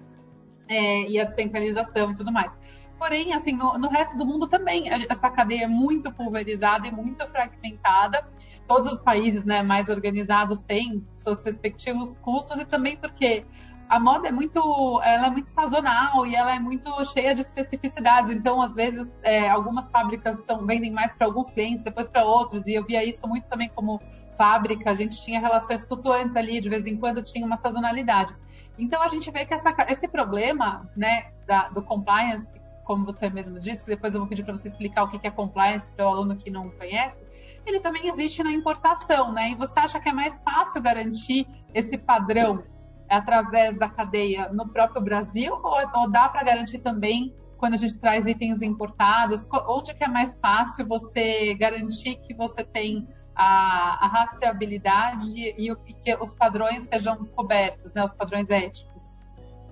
É, 0.68 1.10
e 1.10 1.20
a 1.20 1.24
descentralização 1.24 2.12
e 2.12 2.14
tudo 2.14 2.30
mais. 2.30 2.56
Porém, 2.98 3.32
assim, 3.32 3.52
no, 3.52 3.78
no, 3.78 3.88
resto 3.88 4.16
do 4.16 4.24
mundo 4.24 4.46
também 4.46 4.84
essa 5.08 5.28
cadeia 5.28 5.64
é 5.64 5.68
muito 5.68 6.12
pulverizada 6.12 6.86
e 6.86 6.92
muito 6.92 7.26
fragmentada. 7.26 8.24
Todos 8.66 8.92
os 8.92 9.00
países 9.00 9.44
né, 9.44 9.62
mais 9.62 9.88
organizados 9.88 10.62
têm 10.62 11.04
seus 11.14 11.42
respectivos 11.44 12.16
custos 12.18 12.58
e 12.60 12.64
também 12.64 12.96
porque 12.96 13.44
a 13.92 14.00
moda 14.00 14.26
é 14.26 14.32
muito, 14.32 15.00
ela 15.04 15.26
é 15.26 15.30
muito 15.30 15.50
sazonal 15.50 16.24
e 16.24 16.34
ela 16.34 16.54
é 16.54 16.58
muito 16.58 16.90
cheia 17.04 17.34
de 17.34 17.42
especificidades. 17.42 18.30
Então, 18.30 18.62
às 18.62 18.74
vezes, 18.74 19.12
é, 19.22 19.50
algumas 19.50 19.90
fábricas 19.90 20.38
são, 20.46 20.64
vendem 20.64 20.90
mais 20.90 21.12
para 21.12 21.26
alguns 21.26 21.50
clientes, 21.50 21.84
depois 21.84 22.08
para 22.08 22.24
outros. 22.24 22.66
E 22.66 22.72
eu 22.72 22.86
via 22.86 23.04
isso 23.04 23.28
muito 23.28 23.50
também 23.50 23.68
como 23.68 24.00
fábrica. 24.34 24.90
A 24.90 24.94
gente 24.94 25.20
tinha 25.22 25.38
relações 25.38 25.84
flutuantes 25.84 26.36
ali, 26.36 26.58
de 26.58 26.70
vez 26.70 26.86
em 26.86 26.96
quando 26.96 27.22
tinha 27.22 27.44
uma 27.44 27.58
sazonalidade. 27.58 28.34
Então, 28.78 29.02
a 29.02 29.08
gente 29.08 29.30
vê 29.30 29.44
que 29.44 29.52
essa, 29.52 29.74
esse 29.88 30.08
problema, 30.08 30.90
né, 30.96 31.30
da, 31.46 31.68
do 31.68 31.82
compliance, 31.82 32.58
como 32.84 33.04
você 33.04 33.30
mesmo 33.30 33.58
disse, 33.58 33.86
depois 33.86 34.14
eu 34.14 34.20
vou 34.20 34.28
pedir 34.28 34.44
para 34.44 34.56
você 34.56 34.68
explicar 34.68 35.04
o 35.04 35.08
que 35.08 35.26
é 35.26 35.30
compliance 35.30 35.90
para 35.90 36.04
o 36.04 36.08
aluno 36.08 36.36
que 36.36 36.50
não 36.50 36.70
conhece, 36.70 37.20
ele 37.64 37.80
também 37.80 38.08
existe 38.08 38.42
na 38.42 38.52
importação, 38.52 39.32
né? 39.32 39.50
E 39.50 39.54
você 39.54 39.78
acha 39.78 40.00
que 40.00 40.08
é 40.08 40.12
mais 40.12 40.42
fácil 40.42 40.82
garantir 40.82 41.46
esse 41.72 41.96
padrão 41.96 42.62
através 43.08 43.78
da 43.78 43.88
cadeia 43.88 44.48
no 44.52 44.68
próprio 44.68 45.02
Brasil 45.02 45.52
ou, 45.54 46.00
ou 46.00 46.10
dá 46.10 46.28
para 46.28 46.42
garantir 46.42 46.78
também 46.78 47.34
quando 47.56 47.74
a 47.74 47.76
gente 47.76 47.98
traz 47.98 48.26
itens 48.26 48.62
importados? 48.62 49.46
Onde 49.68 49.94
que 49.94 50.02
é 50.02 50.08
mais 50.08 50.38
fácil 50.38 50.86
você 50.86 51.54
garantir 51.54 52.16
que 52.16 52.34
você 52.34 52.64
tem 52.64 53.06
a, 53.34 54.04
a 54.04 54.08
rastreabilidade 54.08 55.28
e, 55.38 55.70
e, 55.70 55.94
que 55.94 56.14
os 56.16 56.34
padrões 56.34 56.86
sejam 56.86 57.24
cobertos, 57.26 57.94
né, 57.94 58.02
os 58.02 58.12
padrões 58.12 58.50
éticos? 58.50 59.16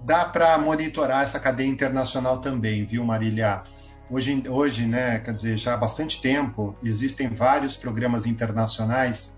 Dá 0.04 0.24
para 0.24 0.56
monitorar 0.58 1.22
essa 1.22 1.38
cadeia 1.38 1.68
internacional 1.68 2.40
também, 2.40 2.84
viu, 2.84 3.04
Marília? 3.04 3.62
Hoje, 4.10 4.42
hoje, 4.48 4.86
né, 4.86 5.20
quer 5.20 5.32
dizer, 5.32 5.56
já 5.56 5.74
há 5.74 5.76
bastante 5.76 6.20
tempo, 6.20 6.74
existem 6.82 7.28
vários 7.28 7.76
programas 7.76 8.26
internacionais 8.26 9.36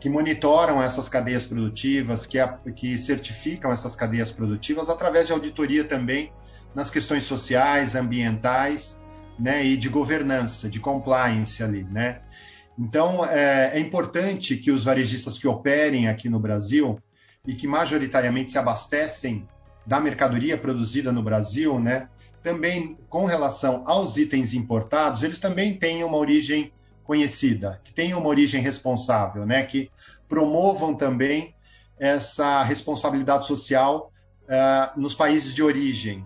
que 0.00 0.08
monitoram 0.08 0.82
essas 0.82 1.08
cadeias 1.08 1.46
produtivas, 1.46 2.24
que, 2.24 2.38
que 2.74 2.98
certificam 2.98 3.70
essas 3.70 3.94
cadeias 3.94 4.32
produtivas 4.32 4.88
através 4.88 5.26
de 5.26 5.32
auditoria 5.32 5.84
também 5.84 6.32
nas 6.74 6.90
questões 6.90 7.24
sociais, 7.24 7.94
ambientais, 7.94 8.98
né, 9.38 9.64
e 9.64 9.76
de 9.76 9.88
governança, 9.88 10.68
de 10.68 10.80
compliance 10.80 11.62
ali, 11.62 11.84
né? 11.84 12.20
Então, 12.78 13.24
é, 13.24 13.72
é, 13.74 13.78
importante 13.78 14.56
que 14.56 14.70
os 14.70 14.84
varejistas 14.84 15.36
que 15.36 15.46
operem 15.46 16.08
aqui 16.08 16.28
no 16.30 16.40
Brasil 16.40 16.98
e 17.46 17.54
que 17.54 17.66
majoritariamente 17.66 18.50
se 18.50 18.58
abastecem 18.58 19.46
da 19.86 19.98
mercadoria 20.00 20.56
produzida 20.58 21.10
no 21.10 21.22
Brasil, 21.22 21.78
né, 21.80 22.08
também 22.42 22.96
com 23.08 23.24
relação 23.24 23.82
aos 23.86 24.16
itens 24.16 24.54
importados, 24.54 25.22
eles 25.22 25.38
também 25.38 25.76
tenham 25.76 26.08
uma 26.08 26.18
origem 26.18 26.72
conhecida, 27.04 27.80
que 27.82 27.92
tenham 27.92 28.20
uma 28.20 28.28
origem 28.28 28.62
responsável, 28.62 29.44
né? 29.44 29.64
que 29.64 29.90
promovam 30.28 30.94
também 30.94 31.54
essa 31.98 32.62
responsabilidade 32.62 33.46
social 33.46 34.10
uh, 34.44 35.00
nos 35.00 35.12
países 35.12 35.52
de 35.52 35.62
origem. 35.62 36.24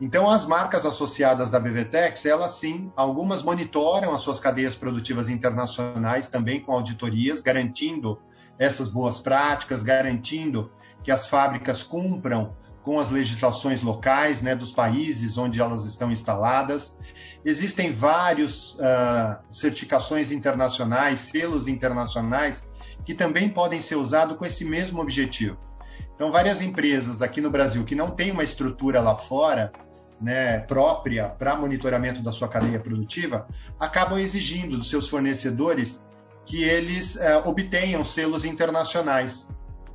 Então, 0.00 0.28
as 0.28 0.44
marcas 0.44 0.84
associadas 0.84 1.50
da 1.50 1.58
BVTEX, 1.58 2.26
elas 2.26 2.52
sim, 2.52 2.92
algumas 2.96 3.42
monitoram 3.42 4.12
as 4.12 4.20
suas 4.20 4.38
cadeias 4.38 4.74
produtivas 4.74 5.28
internacionais 5.28 6.28
também 6.28 6.60
com 6.60 6.72
auditorias, 6.72 7.40
garantindo 7.40 8.18
essas 8.58 8.88
boas 8.88 9.20
práticas, 9.20 9.82
garantindo 9.82 10.70
que 11.02 11.12
as 11.12 11.28
fábricas 11.28 11.82
cumpram 11.82 12.56
com 12.88 12.98
as 12.98 13.10
legislações 13.10 13.82
locais 13.82 14.40
né, 14.40 14.54
dos 14.54 14.72
países 14.72 15.36
onde 15.36 15.60
elas 15.60 15.84
estão 15.84 16.10
instaladas. 16.10 16.96
Existem 17.44 17.92
várias 17.92 18.76
uh, 18.76 19.36
certificações 19.50 20.32
internacionais, 20.32 21.20
selos 21.20 21.68
internacionais, 21.68 22.66
que 23.04 23.12
também 23.12 23.50
podem 23.50 23.82
ser 23.82 23.96
usados 23.96 24.38
com 24.38 24.46
esse 24.46 24.64
mesmo 24.64 25.02
objetivo. 25.02 25.58
Então, 26.14 26.32
várias 26.32 26.62
empresas 26.62 27.20
aqui 27.20 27.42
no 27.42 27.50
Brasil 27.50 27.84
que 27.84 27.94
não 27.94 28.10
têm 28.10 28.30
uma 28.30 28.42
estrutura 28.42 29.02
lá 29.02 29.14
fora, 29.14 29.70
né, 30.18 30.60
própria 30.60 31.28
para 31.28 31.54
monitoramento 31.56 32.22
da 32.22 32.32
sua 32.32 32.48
cadeia 32.48 32.80
produtiva, 32.80 33.46
acabam 33.78 34.18
exigindo 34.18 34.78
dos 34.78 34.88
seus 34.88 35.06
fornecedores 35.06 36.02
que 36.46 36.64
eles 36.64 37.16
uh, 37.16 37.46
obtenham 37.46 38.02
selos 38.02 38.46
internacionais. 38.46 39.46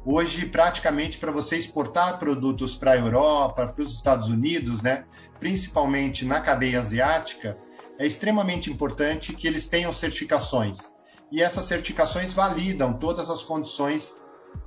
Hoje, 0.06 0.46
praticamente, 0.48 1.18
para 1.18 1.32
você 1.32 1.56
exportar 1.56 2.20
produtos 2.20 2.76
para 2.76 2.92
a 2.92 2.98
Europa, 2.98 3.68
para 3.68 3.84
os 3.84 3.94
Estados 3.94 4.28
Unidos, 4.28 4.82
né, 4.82 5.06
principalmente 5.40 6.26
na 6.26 6.42
cadeia 6.42 6.80
asiática, 6.80 7.58
é 7.98 8.06
extremamente 8.06 8.70
importante 8.70 9.34
que 9.34 9.48
eles 9.48 9.68
tenham 9.68 9.94
certificações. 9.94 10.94
E 11.32 11.42
essas 11.42 11.66
certificações 11.66 12.34
validam 12.34 12.94
todas 12.94 13.30
as 13.30 13.44
condições 13.44 14.18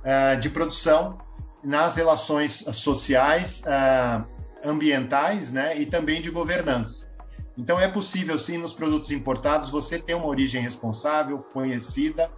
uh, 0.03 0.39
de 0.39 0.49
produção 0.49 1.19
nas 1.63 1.95
relações 1.95 2.65
sociais, 2.73 3.61
uh, 3.61 4.25
ambientais 4.67 5.51
né, 5.51 5.79
e 5.79 5.85
também 5.85 6.19
de 6.19 6.31
governança. 6.31 7.11
Então, 7.55 7.79
é 7.79 7.87
possível, 7.87 8.37
sim, 8.37 8.57
nos 8.57 8.73
produtos 8.73 9.11
importados, 9.11 9.69
você 9.69 9.99
ter 9.99 10.15
uma 10.15 10.27
origem 10.27 10.61
responsável, 10.61 11.39
conhecida, 11.39 12.31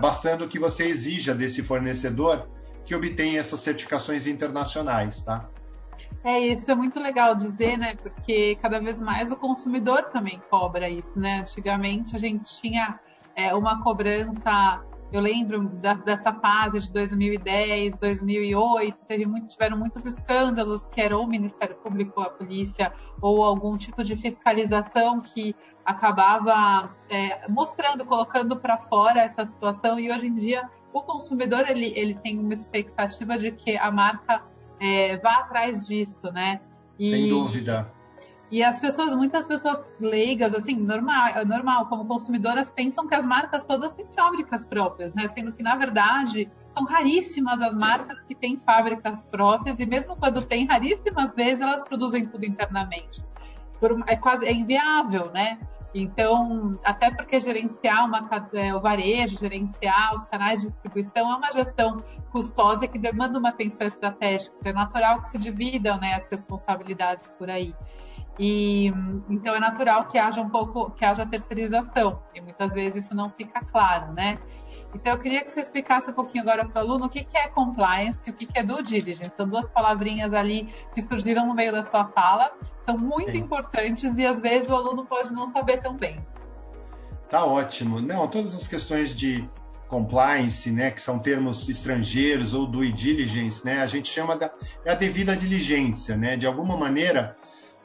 bastando 0.00 0.48
que 0.48 0.58
você 0.58 0.84
exija 0.84 1.34
desse 1.34 1.62
fornecedor 1.62 2.48
que 2.84 2.94
obtenha 2.94 3.38
essas 3.38 3.60
certificações 3.60 4.26
internacionais, 4.26 5.22
tá? 5.22 5.48
É, 6.24 6.38
isso 6.38 6.70
é 6.70 6.74
muito 6.74 6.98
legal 6.98 7.34
dizer, 7.34 7.76
né? 7.76 7.94
Porque 7.94 8.56
cada 8.60 8.78
vez 8.80 9.00
mais 9.00 9.30
o 9.30 9.36
consumidor 9.36 10.04
também 10.04 10.42
cobra 10.50 10.88
isso, 10.88 11.18
né? 11.20 11.40
Antigamente 11.40 12.16
a 12.16 12.18
gente 12.18 12.46
tinha 12.60 12.98
é, 13.36 13.54
uma 13.54 13.82
cobrança 13.82 14.82
eu 15.12 15.20
lembro 15.20 15.68
da, 15.68 15.94
dessa 15.94 16.32
fase 16.32 16.80
de 16.80 16.92
2010, 16.92 17.98
2008, 17.98 19.04
teve 19.06 19.26
muito, 19.26 19.48
tiveram 19.48 19.76
muitos 19.76 20.06
escândalos 20.06 20.86
que 20.86 21.00
era 21.00 21.18
o 21.18 21.26
Ministério 21.26 21.76
Público, 21.76 22.20
a 22.20 22.30
polícia, 22.30 22.92
ou 23.20 23.42
algum 23.44 23.76
tipo 23.76 24.04
de 24.04 24.14
fiscalização 24.14 25.20
que 25.20 25.54
acabava 25.84 26.94
é, 27.08 27.48
mostrando, 27.48 28.04
colocando 28.04 28.56
para 28.56 28.78
fora 28.78 29.20
essa 29.20 29.44
situação. 29.44 29.98
E 29.98 30.10
hoje 30.12 30.28
em 30.28 30.34
dia 30.34 30.68
o 30.92 31.02
consumidor 31.02 31.68
ele, 31.68 31.92
ele 31.96 32.14
tem 32.14 32.38
uma 32.38 32.52
expectativa 32.52 33.36
de 33.36 33.50
que 33.50 33.76
a 33.76 33.90
marca 33.90 34.42
é, 34.80 35.16
vá 35.18 35.36
atrás 35.36 35.86
disso, 35.86 36.30
né? 36.32 36.60
E, 36.98 37.10
Sem 37.10 37.28
dúvida. 37.28 37.92
E 38.50 38.64
as 38.64 38.80
pessoas, 38.80 39.14
muitas 39.14 39.46
pessoas 39.46 39.86
leigas, 40.00 40.52
assim, 40.54 40.74
normal, 40.74 41.46
normal, 41.46 41.86
como 41.86 42.04
consumidoras, 42.04 42.70
pensam 42.70 43.06
que 43.06 43.14
as 43.14 43.24
marcas 43.24 43.62
todas 43.62 43.92
têm 43.92 44.06
fábricas 44.06 44.64
próprias, 44.64 45.14
né? 45.14 45.28
Sendo 45.28 45.52
que, 45.52 45.62
na 45.62 45.76
verdade, 45.76 46.50
são 46.68 46.84
raríssimas 46.84 47.62
as 47.62 47.74
marcas 47.74 48.20
que 48.22 48.34
têm 48.34 48.58
fábricas 48.58 49.22
próprias, 49.30 49.78
e 49.78 49.86
mesmo 49.86 50.16
quando 50.16 50.44
tem, 50.44 50.66
raríssimas 50.66 51.32
vezes 51.32 51.60
elas 51.60 51.84
produzem 51.84 52.26
tudo 52.26 52.44
internamente. 52.44 53.24
Por, 53.78 54.02
é 54.08 54.16
quase 54.16 54.44
é 54.46 54.52
inviável, 54.52 55.30
né? 55.32 55.58
Então, 55.94 56.78
até 56.84 57.10
porque 57.10 57.40
gerenciar 57.40 58.04
uma, 58.04 58.28
é, 58.54 58.74
o 58.74 58.80
varejo, 58.80 59.38
gerenciar 59.38 60.14
os 60.14 60.24
canais 60.24 60.60
de 60.60 60.68
distribuição 60.68 61.30
é 61.32 61.36
uma 61.36 61.50
gestão 61.50 62.02
custosa 62.30 62.86
que 62.86 62.98
demanda 62.98 63.38
uma 63.38 63.48
atenção 63.48 63.86
estratégica. 63.86 64.54
É 64.64 64.72
natural 64.72 65.20
que 65.20 65.26
se 65.26 65.38
dividam 65.38 65.98
né, 65.98 66.14
as 66.14 66.30
responsabilidades 66.30 67.32
por 67.36 67.50
aí. 67.50 67.74
E 68.42 68.86
então 69.28 69.54
é 69.54 69.60
natural 69.60 70.06
que 70.06 70.16
haja 70.16 70.40
um 70.40 70.48
pouco, 70.48 70.90
que 70.92 71.04
haja 71.04 71.26
terceirização, 71.26 72.22
e 72.34 72.40
muitas 72.40 72.72
vezes 72.72 73.04
isso 73.04 73.14
não 73.14 73.28
fica 73.28 73.62
claro, 73.62 74.14
né? 74.14 74.38
Então 74.94 75.12
eu 75.12 75.18
queria 75.18 75.44
que 75.44 75.52
você 75.52 75.60
explicasse 75.60 76.10
um 76.10 76.14
pouquinho 76.14 76.42
agora 76.42 76.66
para 76.66 76.80
o 76.80 76.84
aluno 76.86 77.04
o 77.04 77.08
que, 77.10 77.22
que 77.22 77.36
é 77.36 77.48
compliance 77.48 78.30
e 78.30 78.32
o 78.32 78.34
que, 78.34 78.46
que 78.46 78.58
é 78.58 78.62
due 78.62 78.82
diligence. 78.82 79.36
São 79.36 79.46
duas 79.46 79.68
palavrinhas 79.68 80.32
ali 80.32 80.74
que 80.94 81.02
surgiram 81.02 81.46
no 81.46 81.54
meio 81.54 81.70
da 81.70 81.82
sua 81.82 82.06
fala, 82.06 82.50
são 82.80 82.96
muito 82.96 83.36
importantes 83.36 84.16
e 84.16 84.24
às 84.24 84.40
vezes 84.40 84.70
o 84.70 84.74
aluno 84.74 85.04
pode 85.04 85.34
não 85.34 85.46
saber 85.46 85.82
tão 85.82 85.94
bem. 85.94 86.18
Tá 87.28 87.44
ótimo. 87.44 88.00
Não, 88.00 88.26
todas 88.26 88.54
as 88.54 88.66
questões 88.66 89.14
de 89.14 89.46
compliance, 89.86 90.70
né, 90.70 90.90
que 90.90 91.02
são 91.02 91.18
termos 91.18 91.68
estrangeiros 91.68 92.54
ou 92.54 92.66
due 92.66 92.90
diligence, 92.90 93.62
né, 93.66 93.82
a 93.82 93.86
gente 93.86 94.08
chama 94.08 94.34
da 94.34 94.50
é 94.82 94.92
a 94.92 94.94
devida 94.94 95.36
diligência, 95.36 96.16
né? 96.16 96.38
De 96.38 96.46
alguma 96.46 96.76
maneira, 96.76 97.36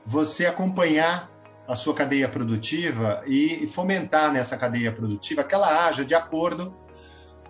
você 0.05 0.45
acompanhar 0.45 1.31
a 1.67 1.75
sua 1.75 1.95
cadeia 1.95 2.29
produtiva 2.29 3.23
e 3.25 3.67
fomentar 3.67 4.31
nessa 4.31 4.55
cadeia 4.55 4.91
produtiva 4.91 5.43
que 5.43 5.55
ela 5.55 5.87
haja 5.87 6.05
de 6.05 6.13
acordo 6.13 6.75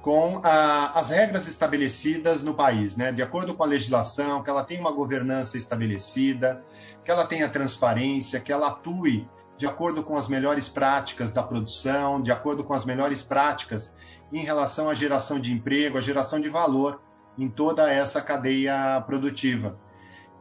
com 0.02 0.40
a, 0.44 0.92
as 0.98 1.10
regras 1.10 1.48
estabelecidas 1.48 2.42
no 2.44 2.54
país, 2.54 2.96
né? 2.96 3.12
de 3.12 3.22
acordo 3.22 3.56
com 3.56 3.64
a 3.64 3.66
legislação, 3.66 4.44
que 4.44 4.50
ela 4.50 4.64
tenha 4.64 4.80
uma 4.80 4.92
governança 4.92 5.58
estabelecida, 5.58 6.64
que 7.04 7.10
ela 7.10 7.26
tenha 7.26 7.50
transparência, 7.50 8.40
que 8.40 8.54
ela 8.54 8.68
atue 8.68 9.28
de 9.58 9.66
acordo 9.66 10.04
com 10.04 10.16
as 10.16 10.28
melhores 10.28 10.70
práticas 10.70 11.32
da 11.32 11.42
produção, 11.42 12.22
de 12.22 12.32
acordo 12.32 12.64
com 12.64 12.74
as 12.74 12.86
melhores 12.86 13.24
práticas 13.24 13.92
em 14.32 14.42
relação 14.42 14.90
à 14.90 14.94
geração 14.94 15.40
de 15.40 15.52
emprego, 15.52 15.98
à 15.98 16.02
geração 16.02 16.40
de 16.40 16.50
valor 16.50 17.02
em 17.38 17.50
toda 17.50 17.92
essa 17.92 18.22
cadeia 18.22 19.02
produtiva. 19.08 19.78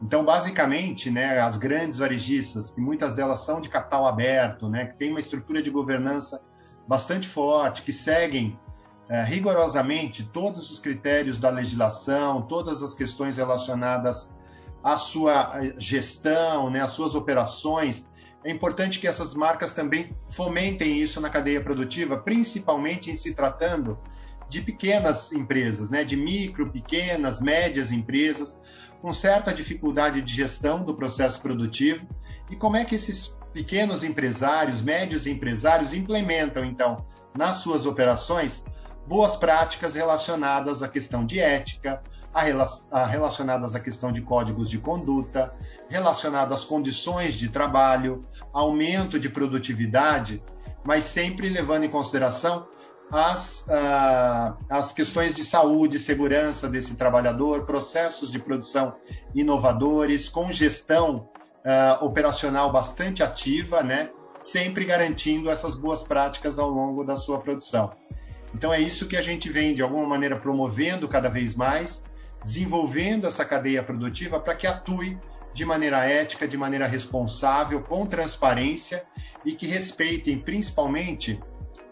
Então, 0.01 0.25
basicamente, 0.25 1.09
né, 1.09 1.39
as 1.39 1.57
grandes 1.57 1.97
varejistas, 1.97 2.69
que 2.69 2.81
muitas 2.81 3.15
delas 3.15 3.39
são 3.39 3.61
de 3.61 3.69
capital 3.69 4.05
aberto, 4.05 4.69
né, 4.69 4.85
que 4.85 4.97
têm 4.97 5.11
uma 5.11 5.19
estrutura 5.19 5.61
de 5.61 5.69
governança 5.69 6.41
bastante 6.87 7.27
forte, 7.27 7.81
que 7.81 7.93
seguem 7.93 8.59
é, 9.07 9.23
rigorosamente 9.23 10.23
todos 10.23 10.69
os 10.69 10.79
critérios 10.79 11.39
da 11.39 11.49
legislação, 11.49 12.41
todas 12.41 12.81
as 12.81 12.93
questões 12.93 13.37
relacionadas 13.37 14.29
à 14.83 14.97
sua 14.97 15.63
eh, 15.63 15.73
gestão, 15.77 16.69
né, 16.69 16.81
às 16.81 16.91
suas 16.91 17.15
operações, 17.15 18.07
é 18.43 18.51
importante 18.51 18.99
que 18.99 19.07
essas 19.07 19.33
marcas 19.33 19.73
também 19.73 20.15
fomentem 20.29 20.99
isso 20.99 21.19
na 21.19 21.31
cadeia 21.31 21.59
produtiva, 21.59 22.17
principalmente 22.17 23.09
em 23.09 23.15
se 23.15 23.33
tratando 23.33 23.97
de 24.49 24.61
pequenas 24.61 25.31
empresas, 25.31 25.89
né, 25.89 26.03
de 26.03 26.15
micro, 26.15 26.71
pequenas, 26.71 27.41
médias 27.41 27.91
empresas, 27.91 28.57
com 29.01 29.11
certa 29.11 29.53
dificuldade 29.53 30.21
de 30.21 30.33
gestão 30.33 30.83
do 30.83 30.95
processo 30.95 31.41
produtivo. 31.41 32.07
E 32.49 32.55
como 32.55 32.77
é 32.77 32.85
que 32.85 32.95
esses 32.95 33.35
pequenos 33.53 34.03
empresários, 34.03 34.81
médios 34.81 35.27
empresários 35.27 35.93
implementam 35.93 36.65
então 36.65 37.05
nas 37.35 37.57
suas 37.57 37.85
operações 37.85 38.63
boas 39.07 39.35
práticas 39.35 39.93
relacionadas 39.93 40.81
à 40.81 40.87
questão 40.87 41.25
de 41.25 41.39
ética, 41.39 42.01
relacionadas 43.09 43.75
à 43.75 43.79
questão 43.79 44.11
de 44.11 44.21
códigos 44.21 44.69
de 44.69 44.79
conduta, 44.79 45.53
relacionadas 45.87 46.59
às 46.59 46.65
condições 46.65 47.35
de 47.35 47.49
trabalho, 47.49 48.25
aumento 48.51 49.19
de 49.19 49.29
produtividade, 49.29 50.41
mas 50.83 51.03
sempre 51.03 51.49
levando 51.49 51.83
em 51.83 51.89
consideração 51.89 52.67
as, 53.11 53.65
uh, 53.67 54.57
as 54.69 54.91
questões 54.91 55.33
de 55.33 55.43
saúde 55.43 55.99
segurança 55.99 56.67
desse 56.67 56.95
trabalhador, 56.95 57.65
processos 57.65 58.31
de 58.31 58.39
produção 58.39 58.95
inovadores, 59.33 60.27
com 60.27 60.51
gestão 60.51 61.29
uh, 61.65 62.03
operacional 62.03 62.71
bastante 62.71 63.23
ativa, 63.23 63.83
né? 63.83 64.09
sempre 64.41 64.85
garantindo 64.85 65.49
essas 65.49 65.75
boas 65.75 66.03
práticas 66.03 66.59
ao 66.59 66.69
longo 66.69 67.03
da 67.03 67.17
sua 67.17 67.39
produção. 67.39 67.91
Então 68.53 68.73
é 68.73 68.79
isso 68.79 69.07
que 69.07 69.17
a 69.17 69.21
gente 69.21 69.49
vem, 69.49 69.73
de 69.73 69.81
alguma 69.81 70.05
maneira, 70.05 70.39
promovendo 70.39 71.07
cada 71.07 71.29
vez 71.29 71.55
mais, 71.55 72.03
desenvolvendo 72.43 73.25
essa 73.27 73.43
cadeia 73.43 73.81
produtiva 73.83 74.39
para 74.39 74.55
que 74.55 74.67
atue 74.67 75.17
de 75.51 75.65
maneira 75.65 76.05
ética, 76.05 76.47
de 76.47 76.57
maneira 76.57 76.85
responsável, 76.85 77.81
com 77.81 78.05
transparência 78.05 79.03
e 79.43 79.53
que 79.53 79.65
respeitem 79.65 80.37
principalmente 80.37 81.41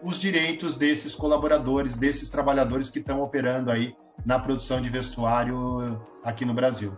os 0.04 0.20
direitos 0.20 0.76
desses 0.76 1.16
colaboradores, 1.16 1.96
desses 1.98 2.30
trabalhadores 2.30 2.90
que 2.90 3.00
estão 3.00 3.22
operando 3.22 3.72
aí 3.72 3.96
na 4.26 4.38
produção 4.38 4.82
de 4.82 4.90
vestuário 4.90 6.00
aqui 6.24 6.46
no 6.46 6.54
Brasil. 6.54 6.96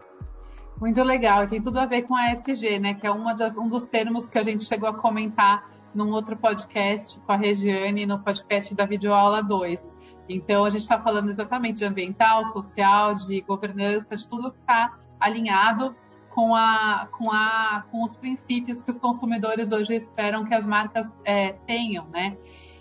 Muito 0.79 1.01
legal, 1.03 1.47
tem 1.47 1.61
tudo 1.61 1.79
a 1.79 1.85
ver 1.85 2.01
com 2.01 2.15
a 2.15 2.33
ESG, 2.33 2.79
né? 2.79 2.93
Que 2.95 3.07
é 3.07 3.11
uma 3.11 3.33
das, 3.33 3.57
um 3.57 3.69
dos 3.69 3.87
termos 3.87 4.27
que 4.27 4.37
a 4.37 4.43
gente 4.43 4.65
chegou 4.65 4.89
a 4.89 4.93
comentar 4.93 5.63
num 5.93 6.11
outro 6.11 6.35
podcast 6.35 7.17
com 7.21 7.31
a 7.31 7.37
Regiane, 7.37 8.05
no 8.05 8.19
podcast 8.19 8.75
da 8.75 8.85
Videoaula 8.85 9.41
2. 9.41 9.93
Então, 10.27 10.65
a 10.65 10.69
gente 10.69 10.81
está 10.81 10.99
falando 10.99 11.29
exatamente 11.29 11.77
de 11.77 11.85
ambiental, 11.85 12.43
social, 12.45 13.15
de 13.15 13.39
governança, 13.41 14.17
de 14.17 14.27
tudo 14.27 14.51
que 14.51 14.59
está 14.59 14.97
alinhado 15.17 15.95
com, 16.29 16.53
a, 16.53 17.07
com, 17.09 17.31
a, 17.31 17.85
com 17.89 18.03
os 18.03 18.17
princípios 18.17 18.81
que 18.81 18.91
os 18.91 18.97
consumidores 18.97 19.71
hoje 19.71 19.95
esperam 19.95 20.43
que 20.43 20.53
as 20.53 20.67
marcas 20.67 21.17
é, 21.23 21.53
tenham, 21.65 22.05
né? 22.09 22.35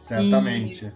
Certamente. 0.07 0.93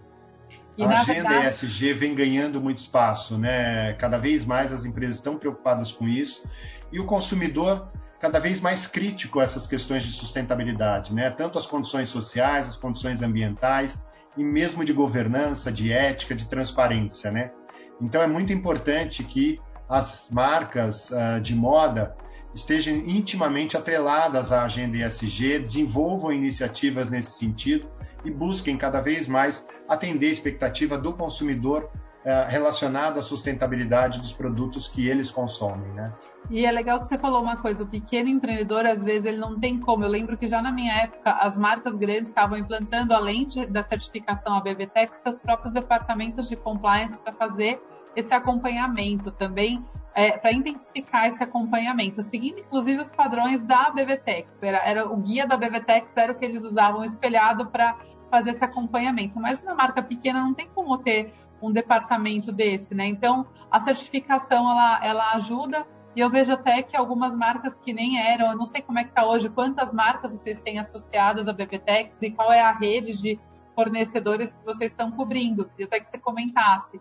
E, 0.77 0.83
a 0.83 1.01
agenda 1.01 1.29
verdade... 1.29 1.47
ESG 1.47 1.93
vem 1.93 2.15
ganhando 2.15 2.61
muito 2.61 2.77
espaço, 2.77 3.37
né? 3.37 3.93
Cada 3.93 4.17
vez 4.17 4.45
mais 4.45 4.71
as 4.71 4.85
empresas 4.85 5.15
estão 5.15 5.37
preocupadas 5.37 5.91
com 5.91 6.07
isso 6.07 6.43
e 6.91 6.99
o 6.99 7.05
consumidor 7.05 7.91
cada 8.19 8.39
vez 8.39 8.59
mais 8.59 8.85
crítico 8.85 9.39
a 9.39 9.43
essas 9.43 9.65
questões 9.65 10.03
de 10.03 10.11
sustentabilidade, 10.11 11.13
né? 11.13 11.29
Tanto 11.29 11.57
as 11.57 11.65
condições 11.65 12.09
sociais, 12.09 12.69
as 12.69 12.77
condições 12.77 13.21
ambientais 13.21 14.03
e 14.37 14.43
mesmo 14.43 14.85
de 14.85 14.93
governança, 14.93 15.71
de 15.71 15.91
ética, 15.91 16.33
de 16.33 16.47
transparência, 16.47 17.31
né? 17.31 17.51
Então 18.01 18.21
é 18.21 18.27
muito 18.27 18.53
importante 18.53 19.23
que 19.23 19.59
as 19.89 20.29
marcas 20.31 21.09
uh, 21.09 21.41
de 21.41 21.55
moda 21.55 22.15
estejam 22.53 22.95
intimamente 22.95 23.75
atreladas 23.75 24.51
à 24.51 24.63
agenda 24.63 24.97
ESG, 24.97 25.59
desenvolvam 25.59 26.31
iniciativas 26.31 27.09
nesse 27.09 27.37
sentido 27.37 27.89
e 28.23 28.31
busquem 28.31 28.77
cada 28.77 29.01
vez 29.01 29.27
mais 29.27 29.65
atender 29.87 30.27
a 30.27 30.31
expectativa 30.31 30.97
do 30.97 31.13
consumidor 31.13 31.89
é, 32.23 32.45
relacionado 32.49 33.17
à 33.17 33.21
sustentabilidade 33.21 34.19
dos 34.19 34.33
produtos 34.33 34.87
que 34.87 35.07
eles 35.07 35.31
consomem, 35.31 35.89
né? 35.93 36.13
E 36.49 36.65
é 36.65 36.71
legal 36.71 36.99
que 36.99 37.07
você 37.07 37.17
falou 37.17 37.41
uma 37.41 37.55
coisa, 37.55 37.83
o 37.83 37.87
pequeno 37.87 38.27
empreendedor, 38.27 38.85
às 38.85 39.01
vezes, 39.01 39.25
ele 39.25 39.37
não 39.37 39.57
tem 39.57 39.79
como. 39.79 40.03
Eu 40.03 40.09
lembro 40.09 40.37
que 40.37 40.47
já 40.47 40.61
na 40.61 40.71
minha 40.71 40.93
época, 40.93 41.31
as 41.31 41.57
marcas 41.57 41.95
grandes 41.95 42.29
estavam 42.29 42.57
implantando, 42.57 43.13
além 43.13 43.47
de, 43.47 43.65
da 43.65 43.81
certificação 43.81 44.53
ABVTEC, 44.57 45.17
seus 45.17 45.37
próprios 45.37 45.71
departamentos 45.71 46.49
de 46.49 46.57
compliance 46.57 47.19
para 47.21 47.33
fazer 47.33 47.81
esse 48.15 48.33
acompanhamento 48.33 49.31
também, 49.31 49.83
é, 50.13 50.37
para 50.37 50.51
intensificar 50.51 51.27
esse 51.27 51.43
acompanhamento, 51.43 52.21
seguindo 52.23 52.59
inclusive 52.59 53.01
os 53.01 53.11
padrões 53.11 53.63
da 53.63 53.89
BVTEX. 53.89 54.61
Era, 54.61 54.77
era, 54.79 55.07
o 55.07 55.17
guia 55.17 55.47
da 55.47 55.55
BVTEX 55.55 56.17
era 56.17 56.31
o 56.31 56.35
que 56.35 56.43
eles 56.43 56.63
usavam 56.63 57.03
espelhado 57.03 57.67
para 57.67 57.97
fazer 58.29 58.51
esse 58.51 58.63
acompanhamento. 58.63 59.39
Mas 59.39 59.61
uma 59.61 59.75
marca 59.75 60.01
pequena 60.01 60.41
não 60.41 60.53
tem 60.53 60.67
como 60.67 60.97
ter 60.97 61.33
um 61.61 61.71
departamento 61.71 62.51
desse, 62.51 62.95
né? 62.95 63.05
Então, 63.05 63.45
a 63.69 63.79
certificação, 63.79 64.69
ela, 64.69 64.99
ela 65.03 65.31
ajuda 65.33 65.85
e 66.15 66.21
eu 66.21 66.29
vejo 66.29 66.51
até 66.51 66.81
que 66.81 66.97
algumas 66.97 67.35
marcas 67.35 67.77
que 67.77 67.93
nem 67.93 68.19
eram, 68.19 68.47
eu 68.47 68.57
não 68.57 68.65
sei 68.65 68.81
como 68.81 68.99
é 68.99 69.03
que 69.03 69.09
está 69.09 69.25
hoje, 69.25 69.49
quantas 69.49 69.93
marcas 69.93 70.33
vocês 70.33 70.59
têm 70.59 70.79
associadas 70.79 71.47
à 71.47 71.53
BBTEX 71.53 72.21
e 72.23 72.31
qual 72.31 72.51
é 72.51 72.61
a 72.61 72.71
rede 72.71 73.21
de 73.21 73.39
fornecedores 73.75 74.53
que 74.53 74.63
vocês 74.65 74.91
estão 74.91 75.11
cobrindo. 75.11 75.65
Queria 75.65 75.85
até 75.85 75.99
que 75.99 76.09
você 76.09 76.17
comentasse. 76.17 76.99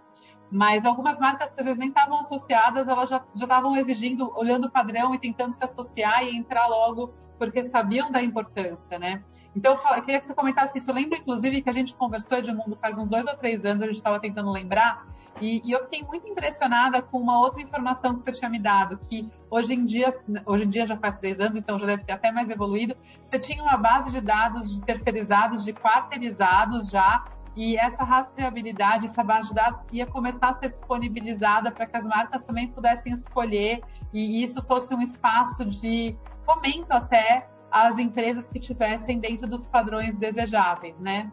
Mas 0.50 0.84
algumas 0.84 1.18
marcas 1.18 1.52
que 1.52 1.60
às 1.60 1.64
vezes 1.64 1.78
nem 1.78 1.88
estavam 1.88 2.20
associadas, 2.20 2.88
elas 2.88 3.10
já 3.10 3.22
estavam 3.34 3.76
exigindo, 3.76 4.32
olhando 4.34 4.66
o 4.66 4.70
padrão 4.70 5.14
e 5.14 5.18
tentando 5.18 5.52
se 5.52 5.62
associar 5.62 6.24
e 6.24 6.36
entrar 6.36 6.66
logo, 6.66 7.12
porque 7.38 7.62
sabiam 7.64 8.10
da 8.10 8.22
importância, 8.22 8.98
né? 8.98 9.22
Então, 9.54 9.72
eu, 9.72 9.96
eu 9.96 10.02
queria 10.02 10.20
que 10.20 10.26
você 10.26 10.34
comentasse 10.34 10.78
isso. 10.78 10.90
Eu 10.90 10.94
lembro, 10.94 11.18
inclusive, 11.18 11.60
que 11.60 11.68
a 11.68 11.72
gente 11.72 11.94
conversou, 11.94 12.38
Edmundo, 12.38 12.78
faz 12.80 12.96
uns 12.96 13.08
dois 13.08 13.26
ou 13.26 13.36
três 13.36 13.64
anos, 13.64 13.82
a 13.82 13.86
gente 13.86 13.96
estava 13.96 14.20
tentando 14.20 14.50
lembrar, 14.50 15.06
e, 15.40 15.62
e, 15.64 15.72
eu 15.72 15.80
fiquei 15.82 16.02
muito 16.02 16.26
impressionada 16.28 17.00
com 17.00 17.18
uma 17.18 17.40
outra 17.40 17.62
informação 17.62 18.14
que 18.14 18.22
você 18.22 18.32
tinha 18.32 18.50
me 18.50 18.58
dado, 18.58 18.98
que 18.98 19.28
hoje 19.50 19.74
em 19.74 19.84
dia, 19.84 20.12
hoje 20.44 20.64
em 20.64 20.68
dia 20.68 20.86
já 20.86 20.96
faz 20.96 21.16
três 21.16 21.38
anos, 21.38 21.56
então 21.56 21.78
já 21.78 21.86
deve 21.86 22.04
ter 22.04 22.12
até 22.12 22.32
mais 22.32 22.50
evoluído, 22.50 22.96
você 23.24 23.38
tinha 23.38 23.62
uma 23.62 23.76
base 23.76 24.10
de 24.10 24.20
dados 24.20 24.74
de 24.74 24.82
terceirizados, 24.82 25.64
de 25.64 25.72
quarteirizados 25.72 26.90
já, 26.90 27.24
e 27.56 27.76
essa 27.76 28.04
rastreabilidade, 28.04 29.06
essa 29.06 29.22
base 29.22 29.48
de 29.48 29.54
dados 29.54 29.84
ia 29.92 30.06
começar 30.06 30.50
a 30.50 30.54
ser 30.54 30.68
disponibilizada 30.68 31.70
para 31.70 31.86
que 31.86 31.96
as 31.96 32.06
marcas 32.06 32.42
também 32.42 32.68
pudessem 32.68 33.12
escolher 33.12 33.80
e 34.12 34.42
isso 34.42 34.62
fosse 34.62 34.94
um 34.94 35.00
espaço 35.00 35.64
de 35.64 36.16
fomento 36.42 36.92
até 36.92 37.48
as 37.70 37.98
empresas 37.98 38.48
que 38.48 38.58
tivessem 38.58 39.18
dentro 39.18 39.46
dos 39.46 39.66
padrões 39.66 40.16
desejáveis, 40.16 41.00
né? 41.00 41.30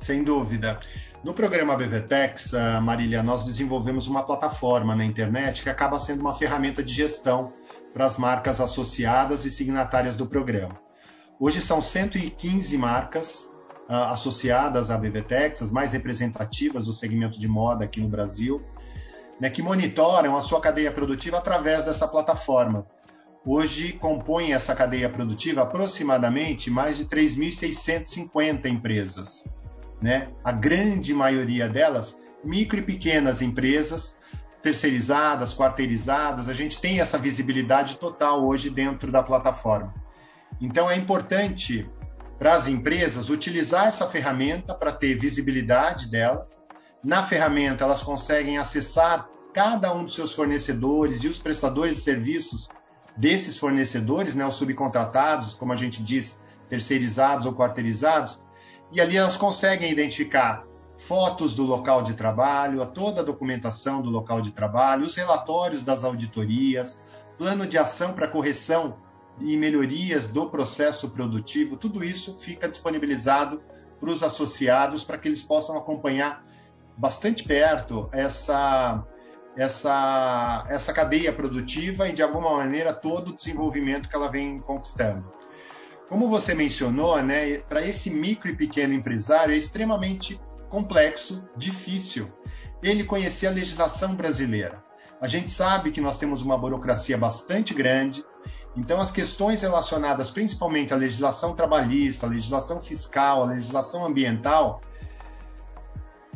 Sem 0.00 0.24
dúvida. 0.24 0.80
No 1.22 1.32
programa 1.32 1.76
BVTEX, 1.76 2.52
Marília, 2.82 3.22
nós 3.22 3.44
desenvolvemos 3.44 4.08
uma 4.08 4.24
plataforma 4.24 4.96
na 4.96 5.04
internet 5.04 5.62
que 5.62 5.70
acaba 5.70 5.96
sendo 5.96 6.20
uma 6.20 6.34
ferramenta 6.34 6.82
de 6.82 6.92
gestão 6.92 7.52
para 7.94 8.04
as 8.04 8.18
marcas 8.18 8.60
associadas 8.60 9.44
e 9.44 9.50
signatárias 9.50 10.16
do 10.16 10.26
programa. 10.26 10.76
Hoje 11.38 11.60
são 11.60 11.80
115 11.80 12.76
marcas 12.76 13.51
associadas 13.92 14.90
à 14.90 14.96
BVTEX, 14.96 15.62
as 15.62 15.70
mais 15.70 15.92
representativas 15.92 16.86
do 16.86 16.92
segmento 16.92 17.38
de 17.38 17.46
moda 17.46 17.84
aqui 17.84 18.00
no 18.00 18.08
Brasil, 18.08 18.62
né, 19.38 19.50
que 19.50 19.62
monitoram 19.62 20.36
a 20.36 20.40
sua 20.40 20.60
cadeia 20.60 20.90
produtiva 20.90 21.38
através 21.38 21.84
dessa 21.84 22.08
plataforma. 22.08 22.86
Hoje 23.44 23.92
compõem 23.92 24.54
essa 24.54 24.74
cadeia 24.74 25.10
produtiva 25.10 25.62
aproximadamente 25.62 26.70
mais 26.70 26.96
de 26.96 27.04
3.650 27.06 28.66
empresas. 28.66 29.44
Né? 30.00 30.28
A 30.44 30.52
grande 30.52 31.12
maioria 31.12 31.68
delas, 31.68 32.18
micro 32.44 32.78
e 32.78 32.82
pequenas 32.82 33.42
empresas, 33.42 34.16
terceirizadas, 34.62 35.54
quarteirizadas, 35.54 36.48
a 36.48 36.54
gente 36.54 36.80
tem 36.80 37.00
essa 37.00 37.18
visibilidade 37.18 37.96
total 37.98 38.46
hoje 38.46 38.70
dentro 38.70 39.10
da 39.10 39.22
plataforma. 39.22 39.92
Então 40.60 40.88
é 40.88 40.96
importante 40.96 41.88
para 42.42 42.54
as 42.54 42.66
empresas 42.66 43.30
utilizar 43.30 43.86
essa 43.86 44.04
ferramenta 44.08 44.74
para 44.74 44.90
ter 44.90 45.16
visibilidade 45.16 46.10
delas. 46.10 46.60
Na 47.00 47.22
ferramenta, 47.22 47.84
elas 47.84 48.02
conseguem 48.02 48.58
acessar 48.58 49.28
cada 49.54 49.94
um 49.94 50.04
dos 50.04 50.16
seus 50.16 50.34
fornecedores 50.34 51.22
e 51.22 51.28
os 51.28 51.38
prestadores 51.38 51.94
de 51.94 52.02
serviços 52.02 52.68
desses 53.16 53.56
fornecedores, 53.56 54.34
né, 54.34 54.44
os 54.44 54.56
subcontratados, 54.56 55.54
como 55.54 55.72
a 55.72 55.76
gente 55.76 56.02
diz, 56.02 56.40
terceirizados 56.68 57.46
ou 57.46 57.54
quarteirizados, 57.54 58.42
e 58.90 59.00
ali 59.00 59.16
elas 59.16 59.36
conseguem 59.36 59.92
identificar 59.92 60.64
fotos 60.98 61.54
do 61.54 61.62
local 61.62 62.02
de 62.02 62.14
trabalho, 62.14 62.84
toda 62.86 63.20
a 63.20 63.24
documentação 63.24 64.02
do 64.02 64.10
local 64.10 64.40
de 64.40 64.50
trabalho, 64.50 65.04
os 65.04 65.14
relatórios 65.14 65.80
das 65.80 66.02
auditorias, 66.02 67.00
plano 67.38 67.68
de 67.68 67.78
ação 67.78 68.14
para 68.14 68.26
correção 68.26 68.96
e 69.44 69.56
melhorias 69.56 70.28
do 70.28 70.48
processo 70.48 71.10
produtivo, 71.10 71.76
tudo 71.76 72.04
isso 72.04 72.36
fica 72.36 72.68
disponibilizado 72.68 73.62
para 74.00 74.10
os 74.10 74.22
associados 74.22 75.04
para 75.04 75.18
que 75.18 75.28
eles 75.28 75.42
possam 75.42 75.76
acompanhar 75.76 76.44
bastante 76.96 77.44
perto 77.44 78.08
essa 78.12 79.06
essa, 79.56 80.64
essa 80.68 80.92
cadeia 80.92 81.32
produtiva 81.32 82.08
e, 82.08 82.12
de 82.12 82.22
alguma 82.22 82.56
maneira, 82.56 82.92
todo 82.92 83.28
o 83.28 83.34
desenvolvimento 83.34 84.08
que 84.08 84.16
ela 84.16 84.30
vem 84.30 84.58
conquistando. 84.58 85.30
Como 86.08 86.28
você 86.28 86.54
mencionou, 86.54 87.22
né, 87.22 87.58
para 87.58 87.86
esse 87.86 88.10
micro 88.10 88.50
e 88.50 88.56
pequeno 88.56 88.94
empresário 88.94 89.54
é 89.54 89.56
extremamente 89.56 90.40
complexo, 90.68 91.46
difícil 91.56 92.30
ele 92.82 93.04
conhecer 93.04 93.46
a 93.46 93.50
legislação 93.50 94.14
brasileira. 94.14 94.82
A 95.20 95.28
gente 95.28 95.50
sabe 95.50 95.92
que 95.92 96.00
nós 96.00 96.18
temos 96.18 96.42
uma 96.42 96.58
burocracia 96.58 97.16
bastante 97.16 97.72
grande, 97.72 98.24
então 98.76 99.00
as 99.00 99.10
questões 99.10 99.62
relacionadas 99.62 100.30
principalmente 100.30 100.92
à 100.92 100.96
legislação 100.96 101.54
trabalhista, 101.54 102.26
à 102.26 102.28
legislação 102.28 102.80
fiscal, 102.80 103.42
à 103.42 103.46
legislação 103.46 104.04
ambiental, 104.04 104.80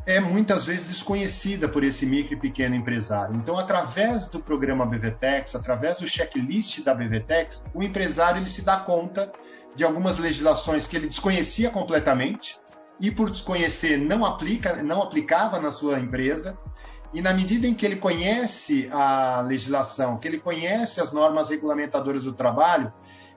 é 0.07 0.21
muitas 0.21 0.65
vezes 0.65 0.89
desconhecida 0.89 1.69
por 1.69 1.83
esse 1.83 2.07
micro 2.07 2.35
e 2.35 2.37
pequeno 2.37 2.77
empresário. 2.77 3.35
Então, 3.35 3.59
através 3.59 4.27
do 4.27 4.39
programa 4.39 4.87
BVTEX, 4.87 5.57
através 5.57 5.97
do 5.97 6.07
checklist 6.07 6.85
da 6.85 6.95
BVTEX, 6.95 7.65
o 7.75 7.83
empresário 7.83 8.39
ele 8.39 8.47
se 8.47 8.63
dá 8.63 8.77
conta 8.77 9.33
de 9.75 9.85
algumas 9.85 10.17
legislações 10.17 10.87
que 10.87 10.97
ele 10.97 11.09
desconhecia 11.09 11.71
completamente 11.71 12.57
e 13.01 13.11
por 13.11 13.31
desconhecer 13.31 13.99
não 13.99 14.25
aplica, 14.25 14.81
não 14.83 15.03
aplicava 15.03 15.59
na 15.59 15.73
sua 15.73 15.99
empresa. 15.99 16.57
E 17.17 17.23
na 17.23 17.33
medida 17.33 17.67
em 17.67 17.73
que 17.73 17.87
ele 17.87 17.97
conhece 17.97 18.91
a 18.93 19.41
legislação, 19.41 20.19
que 20.19 20.29
ele 20.29 20.39
conhece 20.39 21.01
as 21.01 21.13
normas 21.13 21.49
regulamentadoras 21.49 22.25
do 22.25 22.33
trabalho, 22.35 22.93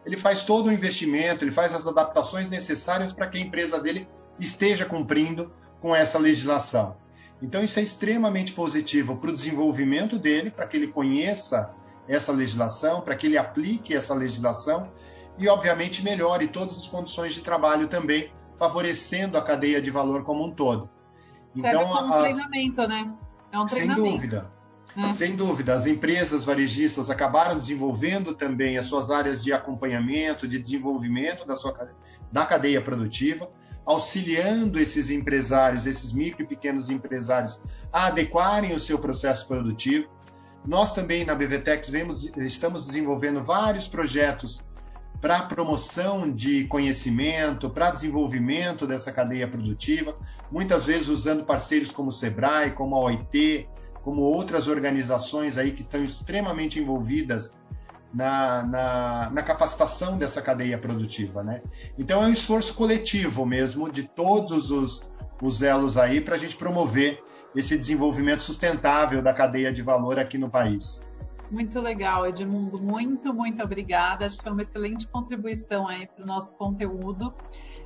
ele 0.05 0.17
faz 0.17 0.43
todo 0.43 0.67
o 0.67 0.71
investimento, 0.71 1.45
ele 1.45 1.51
faz 1.53 1.73
as 1.73 1.87
adaptações 1.87 2.49
necessárias 2.49 3.13
para 3.13 3.27
que 3.27 3.37
a 3.37 3.41
empresa 3.41 3.79
dele 3.79 4.05
esteja 4.37 4.85
cumprindo 4.85 5.53
com 5.79 5.95
essa 5.95 6.19
legislação. 6.19 6.97
Então, 7.41 7.63
isso 7.63 7.79
é 7.79 7.81
extremamente 7.81 8.51
positivo 8.51 9.15
para 9.15 9.29
o 9.29 9.33
desenvolvimento 9.33 10.19
dele, 10.19 10.51
para 10.51 10.67
que 10.67 10.75
ele 10.75 10.87
conheça 10.87 11.73
essa 12.05 12.33
legislação, 12.33 12.99
para 12.99 13.15
que 13.15 13.27
ele 13.27 13.37
aplique 13.37 13.95
essa 13.95 14.13
legislação 14.13 14.91
e, 15.37 15.47
obviamente, 15.47 16.03
melhore 16.03 16.49
todas 16.49 16.77
as 16.77 16.85
condições 16.85 17.33
de 17.33 17.39
trabalho 17.39 17.87
também, 17.87 18.29
favorecendo 18.57 19.37
a 19.37 19.41
cadeia 19.41 19.81
de 19.81 19.89
valor 19.89 20.25
como 20.25 20.45
um 20.45 20.51
todo. 20.51 20.89
Então, 21.55 21.71
Serve 21.71 21.93
como 21.93 22.13
um 22.13 22.19
treinamento, 22.19 22.85
né? 22.85 23.17
É 23.51 23.59
um 23.59 23.65
treinamento. 23.65 24.01
Sem 24.01 24.11
dúvida. 24.13 24.59
É. 24.97 25.11
Sem 25.11 25.35
dúvida, 25.35 25.73
as 25.75 25.85
empresas 25.85 26.45
varejistas 26.45 27.09
acabaram 27.09 27.57
desenvolvendo 27.57 28.33
também 28.33 28.77
as 28.77 28.87
suas 28.87 29.11
áreas 29.11 29.43
de 29.43 29.53
acompanhamento, 29.53 30.47
de 30.47 30.59
desenvolvimento 30.59 31.45
da, 31.45 31.55
sua, 31.55 31.89
da 32.31 32.45
cadeia 32.45 32.81
produtiva, 32.81 33.49
auxiliando 33.85 34.79
esses 34.79 35.09
empresários, 35.09 35.85
esses 35.85 36.11
micro 36.11 36.43
e 36.43 36.47
pequenos 36.47 36.89
empresários, 36.89 37.61
a 37.93 38.07
adequarem 38.07 38.73
o 38.73 38.79
seu 38.79 38.97
processo 38.97 39.47
produtivo. 39.47 40.07
Nós 40.65 40.93
também 40.93 41.23
na 41.23 41.35
BVTEX 41.35 41.89
vemos, 41.89 42.31
estamos 42.37 42.85
desenvolvendo 42.87 43.41
vários 43.43 43.87
projetos 43.87 44.61
para 45.21 45.37
a 45.37 45.43
promoção 45.43 46.31
de 46.31 46.65
conhecimento, 46.65 47.69
para 47.69 47.91
desenvolvimento 47.91 48.87
dessa 48.87 49.11
cadeia 49.11 49.47
produtiva, 49.47 50.17
muitas 50.51 50.85
vezes 50.85 51.09
usando 51.09 51.43
parceiros 51.43 51.91
como 51.91 52.09
o 52.09 52.11
Sebrae, 52.11 52.71
como 52.71 52.95
a 52.95 52.99
OIT, 52.99 53.67
como 54.01 54.21
outras 54.21 54.67
organizações 54.67 55.57
aí 55.57 55.71
que 55.71 55.81
estão 55.81 56.03
extremamente 56.03 56.79
envolvidas 56.79 57.53
na, 58.13 58.63
na, 58.63 59.29
na, 59.29 59.43
capacitação 59.43 60.17
dessa 60.17 60.41
cadeia 60.41 60.77
produtiva. 60.77 61.43
Né? 61.43 61.61
Então 61.97 62.23
é 62.23 62.27
um 62.27 62.31
esforço 62.31 62.73
coletivo 62.73 63.45
mesmo 63.45 63.91
de 63.91 64.03
todos 64.03 64.71
os, 64.71 65.03
os 65.41 65.61
elos 65.61 65.97
aí 65.97 66.21
para 66.21 66.35
a 66.35 66.37
gente 66.37 66.55
promover 66.55 67.21
esse 67.55 67.77
desenvolvimento 67.77 68.41
sustentável 68.41 69.21
da 69.21 69.33
cadeia 69.33 69.71
de 69.71 69.81
valor 69.81 70.17
aqui 70.17 70.37
no 70.37 70.49
país. 70.49 71.03
Muito 71.49 71.79
legal, 71.81 72.27
Edmundo. 72.27 72.79
Muito, 72.79 73.33
muito 73.33 73.63
obrigada. 73.63 74.25
Acho 74.25 74.41
que 74.41 74.47
é 74.47 74.51
uma 74.51 74.61
excelente 74.61 75.07
contribuição 75.07 75.87
aí 75.87 76.05
para 76.07 76.23
o 76.23 76.27
nosso 76.27 76.53
conteúdo. 76.55 77.33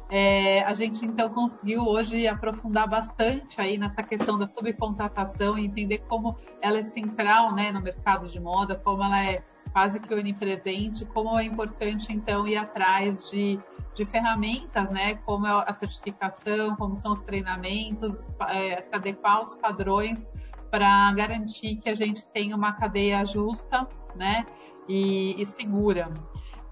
É, 0.09 0.63
a 0.63 0.73
gente 0.73 1.05
então 1.05 1.29
conseguiu 1.29 1.85
hoje 1.85 2.27
aprofundar 2.27 2.87
bastante 2.87 3.59
aí 3.61 3.77
nessa 3.77 4.03
questão 4.03 4.37
da 4.37 4.45
subcontratação 4.45 5.57
e 5.57 5.65
entender 5.65 5.99
como 5.99 6.37
ela 6.61 6.77
é 6.77 6.83
central 6.83 7.55
né, 7.55 7.71
no 7.71 7.81
mercado 7.81 8.27
de 8.27 8.39
moda, 8.39 8.75
como 8.75 9.01
ela 9.01 9.23
é 9.23 9.43
quase 9.71 9.99
que 9.99 10.13
onipresente, 10.13 11.05
como 11.05 11.39
é 11.39 11.45
importante 11.45 12.13
então 12.13 12.47
ir 12.47 12.57
atrás 12.57 13.31
de, 13.31 13.59
de 13.95 14.05
ferramentas, 14.05 14.91
né, 14.91 15.15
como 15.25 15.47
é 15.47 15.63
a 15.65 15.73
certificação, 15.73 16.75
como 16.75 16.95
são 16.95 17.11
os 17.11 17.21
treinamentos, 17.21 18.35
é, 18.49 18.81
se 18.81 18.93
adequar 18.93 19.37
aos 19.37 19.55
padrões 19.55 20.29
para 20.73 21.13
garantir 21.13 21.75
que 21.75 21.87
a 21.87 21.93
gente 21.93 22.27
tenha 22.29 22.55
uma 22.55 22.73
cadeia 22.73 23.23
justa, 23.23 23.87
né, 24.15 24.43
e, 24.89 25.39
e 25.39 25.45
segura. 25.45 26.11